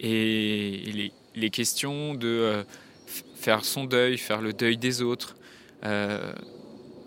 Et 0.00 1.12
les, 1.34 1.50
questions 1.50 2.14
de 2.14 2.28
euh, 2.28 2.62
faire 3.36 3.64
son 3.64 3.84
deuil, 3.84 4.18
faire 4.18 4.40
le 4.40 4.52
deuil 4.52 4.76
des 4.76 5.02
autres, 5.02 5.36
euh, 5.84 6.32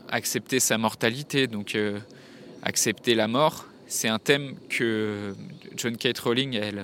accepter 0.09 0.59
sa 0.59 0.77
mortalité, 0.77 1.47
donc 1.47 1.75
euh, 1.75 1.99
accepter 2.63 3.15
la 3.15 3.27
mort, 3.27 3.65
c'est 3.87 4.07
un 4.07 4.19
thème 4.19 4.55
que 4.69 5.35
John 5.75 5.97
Kate 5.97 6.19
Rowling, 6.19 6.55
elle, 6.55 6.81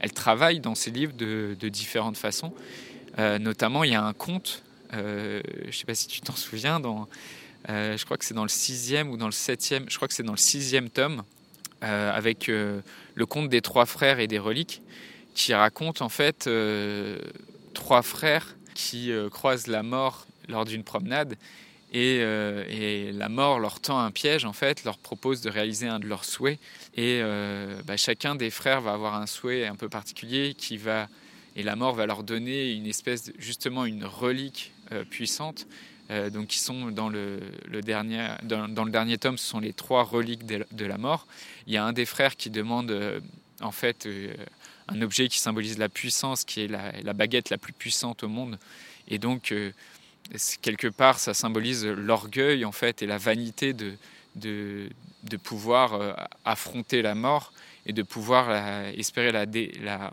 elle 0.00 0.12
travaille 0.12 0.60
dans 0.60 0.74
ses 0.74 0.90
livres 0.90 1.12
de, 1.14 1.68
différentes 1.68 2.16
façons. 2.16 2.54
notamment, 3.18 3.84
il 3.84 3.92
y 3.92 3.94
a 3.94 4.02
un 4.02 4.14
conte, 4.14 4.62
je 4.92 5.66
ne 5.66 5.72
sais 5.72 5.84
pas 5.84 5.94
si 5.94 6.06
tu 6.06 6.20
t'en 6.20 6.36
souviens, 6.36 6.80
dans, 6.80 7.08
je 7.68 8.04
crois 8.04 8.16
que 8.16 8.24
c'est 8.24 8.34
dans 8.34 8.42
le 8.42 8.48
sixième 8.48 9.10
ou 9.10 9.16
dans 9.16 9.26
le 9.26 9.32
septième, 9.32 9.84
je 9.88 9.96
crois 9.96 10.08
que 10.08 10.14
c'est 10.14 10.22
dans 10.22 10.32
le 10.32 10.38
sixième 10.38 10.90
tome, 10.90 11.22
avec 11.80 12.46
le 12.48 13.26
conte 13.26 13.48
des 13.48 13.60
trois 13.60 13.86
frères 13.86 14.18
et 14.18 14.26
des 14.26 14.38
reliques 14.38 14.82
qui 15.38 15.54
raconte 15.54 16.02
en 16.02 16.08
fait 16.08 16.48
euh, 16.48 17.16
trois 17.72 18.02
frères 18.02 18.56
qui 18.74 19.12
euh, 19.12 19.30
croisent 19.30 19.68
la 19.68 19.84
mort 19.84 20.26
lors 20.48 20.64
d'une 20.64 20.82
promenade 20.82 21.36
euh, 21.94 22.64
et, 22.68 23.12
la 23.12 23.28
mort 23.28 23.60
leur 23.60 23.78
tend 23.78 24.00
un 24.00 24.10
piège 24.10 24.44
en 24.44 24.52
fait, 24.52 24.82
leur 24.82 24.98
propose 24.98 25.40
de 25.40 25.48
réaliser 25.48 25.86
un 25.86 26.00
de 26.00 26.06
leurs 26.06 26.24
souhaits 26.24 26.58
et 26.96 27.22
bah, 27.86 27.96
chacun 27.96 28.34
des 28.34 28.50
frères 28.50 28.80
va 28.80 28.92
avoir 28.92 29.14
un 29.14 29.26
souhait 29.26 29.66
un 29.66 29.76
peu 29.76 29.88
particulier 29.88 30.54
qui 30.58 30.76
va 30.76 31.08
et 31.54 31.62
la 31.62 31.76
mort 31.76 31.94
va 31.94 32.06
leur 32.06 32.24
donner 32.24 32.72
une 32.72 32.86
espèce 32.86 33.30
justement 33.38 33.84
une 33.84 34.04
relique 34.04 34.72
puissante 35.10 35.66
donc 36.32 36.46
qui 36.46 36.58
sont 36.58 36.90
dans 36.90 37.10
le, 37.10 37.38
dernier 37.82 38.28
dans, 38.42 38.84
le 38.84 38.90
dernier 38.90 39.18
tome 39.18 39.36
ce 39.36 39.46
sont 39.46 39.60
les 39.60 39.74
trois 39.74 40.04
reliques 40.04 40.46
de, 40.46 40.84
la 40.86 40.96
mort 40.96 41.26
il 41.66 41.74
y 41.74 41.76
a 41.76 41.84
un 41.84 41.92
des 41.92 42.06
frères 42.06 42.36
qui 42.36 42.48
demande 42.48 43.20
en 43.60 43.72
fait 43.72 44.08
un 44.88 45.02
objet 45.02 45.28
qui 45.28 45.38
symbolise 45.38 45.78
la 45.78 45.88
puissance, 45.88 46.44
qui 46.44 46.62
est 46.62 46.68
la, 46.68 47.12
baguette 47.12 47.50
la 47.50 47.58
plus 47.58 47.72
puissante 47.72 48.22
au 48.22 48.28
monde. 48.28 48.58
Et 49.06 49.18
donc, 49.18 49.52
euh, 49.52 49.72
quelque 50.62 50.88
part, 50.88 51.18
ça 51.18 51.34
symbolise 51.34 51.86
l'orgueil 51.86 52.64
en 52.64 52.72
fait 52.72 53.02
et 53.02 53.06
la 53.06 53.18
vanité 53.18 53.72
de, 53.72 53.94
de, 54.34 55.36
pouvoir 55.42 55.94
euh, 55.94 56.12
affronter 56.44 57.02
la 57.02 57.14
mort 57.14 57.52
et 57.86 57.92
de 57.92 58.02
pouvoir 58.02 58.50
espérer 58.96 59.32
la, 59.32 60.10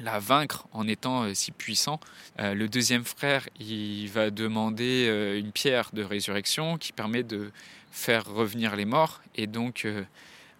la, 0.00 0.18
vaincre 0.18 0.66
en 0.72 0.86
étant 0.86 1.24
euh, 1.24 1.34
si 1.34 1.50
puissant. 1.50 2.00
le 2.38 2.66
deuxième 2.66 3.04
frère, 3.04 3.48
il 3.60 4.08
va 4.08 4.30
demander 4.30 5.38
une 5.38 5.52
pierre 5.52 5.90
de 5.92 6.02
résurrection 6.02 6.78
qui 6.78 6.92
permet 6.92 7.22
de 7.22 7.50
faire 7.90 8.24
revenir 8.24 8.74
les 8.74 8.86
morts. 8.86 9.20
Et 9.34 9.46
donc, 9.46 9.86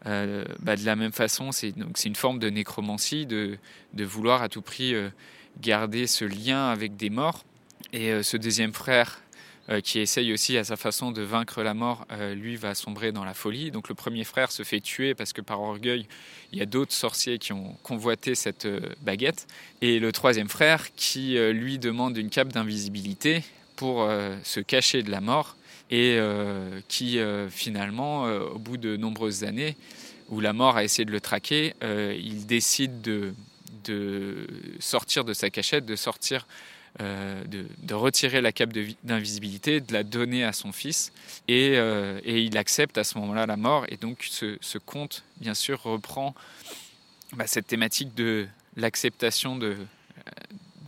euh, 0.07 0.45
bah, 0.61 0.77
de 0.77 0.85
la 0.85 0.97
même 0.97 1.13
façon, 1.13 1.53
c'est 1.53 1.75
une 2.05 2.17
forme 2.17 2.39
de 2.39 2.51
nécromancie, 2.51 3.27
de, 3.27 3.59
de, 3.95 4.05
vouloir 4.05 4.43
à 4.43 4.49
tout 4.49 4.63
prix 4.63 4.95
euh, 4.95 5.09
garder 5.61 6.07
ce 6.07 6.25
lien 6.25 6.69
avec 6.69 6.97
des 6.97 7.11
morts. 7.11 7.45
Et 7.93 8.11
euh, 8.11 8.23
ce 8.23 8.37
deuxième 8.37 8.73
frère, 8.73 9.21
qui 9.85 10.01
essaye 10.01 10.33
aussi 10.33 10.57
à 10.57 10.65
sa 10.65 10.77
façon 10.77 11.13
de 11.13 11.23
vaincre 11.23 11.63
la 11.63 11.73
mort, 11.73 12.07
lui 12.35 12.57
va 12.57 12.75
sombrer 12.75 13.13
dans 13.13 13.25
la 13.25 13.33
folie. 13.33 13.71
Donc 13.71 13.89
le 13.89 13.95
premier 13.95 14.25
frère 14.25 14.51
se 14.51 14.65
fait 14.65 14.81
tuer 14.81 15.15
parce 15.15 15.33
que 15.33 15.41
par 15.41 15.61
orgueil, 15.61 16.07
il 16.53 16.59
y 16.59 16.63
a 16.63 16.67
d'autres 16.67 16.93
sorciers 16.93 17.39
qui 17.39 17.53
ont 17.53 17.77
convoité 17.83 18.35
cette 18.35 18.67
baguette. 19.03 19.47
Et 19.81 20.01
le 20.01 20.11
troisième 20.11 20.49
frère 20.49 20.93
qui 20.95 21.39
lui 21.53 21.79
demande 21.79 22.17
une 22.17 22.29
cape 22.29 22.49
d'invisibilité 22.49 23.45
pour 23.77 24.09
se 24.43 24.61
cacher 24.61 25.03
de 25.03 25.11
la 25.11 25.21
mort 25.21 25.57
et 25.93 26.17
euh, 26.19 26.81
qui 26.89 27.19
euh, 27.19 27.51
finalement, 27.51 28.27
euh, 28.27 28.41
au 28.55 28.59
bout 28.59 28.79
de 28.79 28.97
nombreuses 28.97 29.45
années, 29.45 29.77
où 30.31 30.41
la 30.41 30.55
mort 30.55 30.79
a 30.79 30.85
essayé 30.85 31.05
de 31.05 31.11
le 31.13 31.21
traquer, 31.21 31.75
il 31.83 32.47
décide 32.47 33.03
de, 33.03 33.35
de, 33.85 34.47
sortir 34.81 35.25
de 35.25 35.35
sa 35.35 35.51
cachette, 35.51 35.85
de 35.85 35.95
sortir, 35.95 36.47
de, 36.99 37.67
de, 37.79 37.95
retirer 37.95 38.41
la 38.41 38.53
cape 38.53 38.73
d'invisibilité, 39.03 39.81
de, 39.81 39.93
la 39.93 40.03
donner 40.03 40.45
à 40.45 40.53
son 40.53 40.73
fils, 40.73 41.13
et, 41.49 41.75
et 42.25 42.41
il 42.41 42.57
accepte 42.57 42.99
à 42.99 43.05
ce 43.05 43.19
moment-là 43.19 43.47
la 43.47 43.57
mort. 43.57 43.87
Et 43.89 43.97
donc 43.97 44.29
ce, 44.31 44.79
conte, 44.79 45.25
bien 45.41 45.55
sûr, 45.55 45.83
reprend 45.83 46.35
bah, 47.33 47.47
cette 47.47 47.67
thématique 47.67 48.15
de 48.15 48.47
l'acceptation 48.77 49.57
de, 49.57 49.77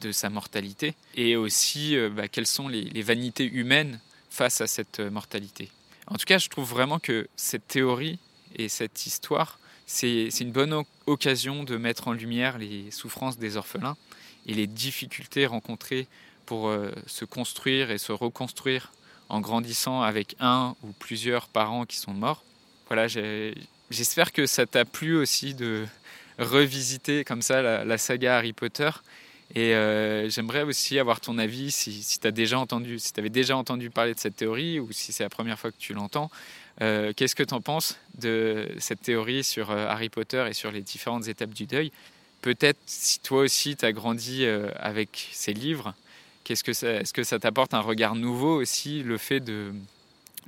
de 0.03 0.13
sa 0.13 0.31
mortalité, 0.31 0.95
et 1.15 1.37
aussi 1.37 1.97
bah, 2.13 2.29
quelles 2.29 2.47
sont 2.47 2.69
les, 2.69 3.03
vanités 3.03 3.47
humaines 3.47 3.99
face 4.35 4.61
à 4.61 4.67
cette 4.67 5.01
euh, 5.01 5.11
mortalité. 5.11 5.71
En 6.09 6.17
tout 6.17 6.27
cas, 6.27 6.39
je 6.39 6.49
trouve 6.49 6.69
vraiment 6.69 6.99
que 6.99 7.29
cette 7.37 7.67
théorie 7.69 8.19
et 8.57 8.69
cette 8.69 9.07
histoire, 9.07 9.59
c'est 9.87 10.29
une 10.41 10.51
bonne 10.51 10.83
occasion 11.07 11.63
de 11.63 11.77
mettre 11.77 12.09
en 12.09 12.13
lumière 12.13 12.59
les 12.59 12.91
souffrances 12.91 13.39
des 13.39 13.57
orphelins 13.57 13.97
et 14.47 14.55
les 14.55 14.67
difficultés 14.67 15.47
rencontrées 15.47 16.07
pour 16.47 16.69
euh, 16.69 16.91
se 17.07 17.25
construire 17.25 17.91
et 17.91 17.99
se 17.99 18.13
reconstruire 18.13 18.93
en 19.29 19.41
grandissant 19.41 20.03
avec 20.03 20.37
un 20.41 20.77
ou 20.83 20.93
plusieurs 20.99 21.49
parents 21.49 21.87
qui 21.87 21.97
sont 21.97 22.13
morts. 22.13 22.45
Voilà, 22.89 23.07
j'espère 23.91 24.33
que 24.33 24.47
ça 24.47 24.67
t'a 24.67 24.85
plu 24.85 25.17
aussi 25.17 25.55
de 25.55 25.87
revisiter 26.39 27.25
comme 27.25 27.43
ça 27.43 27.85
la 27.85 27.99
saga 27.99 28.37
Harry 28.37 28.53
Potter 28.53 28.91
et 29.55 29.75
euh, 29.75 30.29
j'aimerais 30.29 30.63
aussi 30.63 30.99
avoir 30.99 31.21
ton 31.21 31.39
avis 31.39 31.71
si, 31.71 32.03
si 32.03 32.19
tu 32.19 32.33
déjà 32.33 32.59
entendu, 32.59 32.99
si 32.99 33.13
avais 33.19 33.31
déjà 33.31 33.57
entendu 33.57 33.91
parler 33.91 34.15
de 34.15 34.19
cette 34.19 34.37
théorie 34.37 34.81
ou 34.81 34.91
si 34.91 35.13
c'est 35.13 35.23
la 35.23 35.31
première 35.31 35.59
fois 35.59 35.71
que 35.71 35.79
tu 35.79 35.93
l'entends. 35.93 36.31
Euh, 36.83 37.13
qu'est-ce 37.15 37.37
que 37.37 37.43
tu 37.43 37.55
en 37.55 37.61
penses 37.61 37.99
de 38.19 38.69
cette 38.79 39.03
théorie 39.03 39.45
sur 39.45 39.71
Harry 39.71 40.09
Potter 40.09 40.45
et 40.49 40.55
sur 40.55 40.73
les 40.73 40.83
différentes 40.83 41.29
étapes 41.29 41.55
du 41.55 41.67
deuil? 41.67 41.93
Peut-être 42.45 42.79
si 42.85 43.21
toi 43.21 43.41
aussi 43.41 43.75
tu 43.75 43.87
as 43.87 43.93
grandi 43.93 44.45
avec 44.77 45.31
ces 45.33 45.55
livres, 45.55 45.95
qu'est-ce 46.45 46.63
que 46.63 46.73
est-ce 46.73 47.15
que 47.15 47.25
ça 47.25 47.39
t'apporte 47.39 47.73
un 47.73 47.81
regard 47.81 48.15
nouveau 48.15 48.61
aussi, 48.61 49.03
le 49.03 49.17
fait 49.17 49.41
de, 49.41 49.73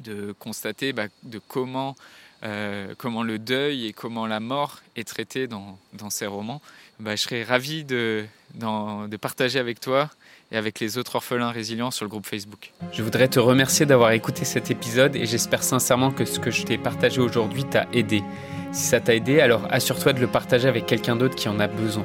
de 0.01 0.33
constater 0.39 0.93
bah, 0.93 1.07
de 1.23 1.39
comment 1.39 1.97
euh, 2.43 2.95
comment 2.99 3.23
le 3.23 3.39
deuil 3.39 3.87
et 3.87 3.93
comment 3.95 4.27
la 4.27 4.41
mort 4.41 4.83
est 4.95 5.09
traité 5.09 5.47
dans, 5.47 5.79
dans 5.95 6.11
ces 6.11 6.27
romans, 6.27 6.61
bah, 7.01 7.17
je 7.17 7.23
serais 7.23 7.43
ravi 7.43 7.83
de, 7.83 8.27
de 8.55 9.17
partager 9.17 9.59
avec 9.59 9.81
toi 9.81 10.11
et 10.53 10.57
avec 10.57 10.81
les 10.81 10.99
autres 10.99 11.17
orphelins 11.17 11.51
résilients 11.51 11.91
sur 11.91 12.05
le 12.05 12.09
groupe 12.09 12.27
Facebook. 12.27 12.73
Je 12.93 13.03
voudrais 13.03 13.29
te 13.29 13.39
remercier 13.39 13.87
d'avoir 13.87 14.13
écouté 14.13 14.45
cet 14.45 14.71
épisode 14.71 15.17
et 15.17 15.27
j'espère 15.27 15.63
sincèrement 15.63 16.11
que 16.11 16.25
ce 16.25 16.39
que 16.39 16.51
je 16.51 16.63
t'ai 16.63 16.79
partagé 16.79 17.21
aujourd'hui 17.21 17.65
t'a 17.65 17.87
aidé. 17.93 18.23
Si 18.73 18.85
ça 18.85 19.01
t'a 19.01 19.15
aidé, 19.15 19.41
alors 19.41 19.67
assure-toi 19.71 20.13
de 20.13 20.21
le 20.21 20.27
partager 20.27 20.69
avec 20.69 20.87
quelqu'un 20.87 21.17
d'autre 21.17 21.35
qui 21.35 21.49
en 21.49 21.59
a 21.61 21.67
besoin. 21.67 22.05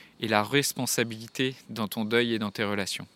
et 0.21 0.27
la 0.27 0.43
responsabilité 0.43 1.55
dans 1.69 1.87
ton 1.87 2.05
deuil 2.05 2.33
et 2.33 2.39
dans 2.39 2.51
tes 2.51 2.63
relations. 2.63 3.07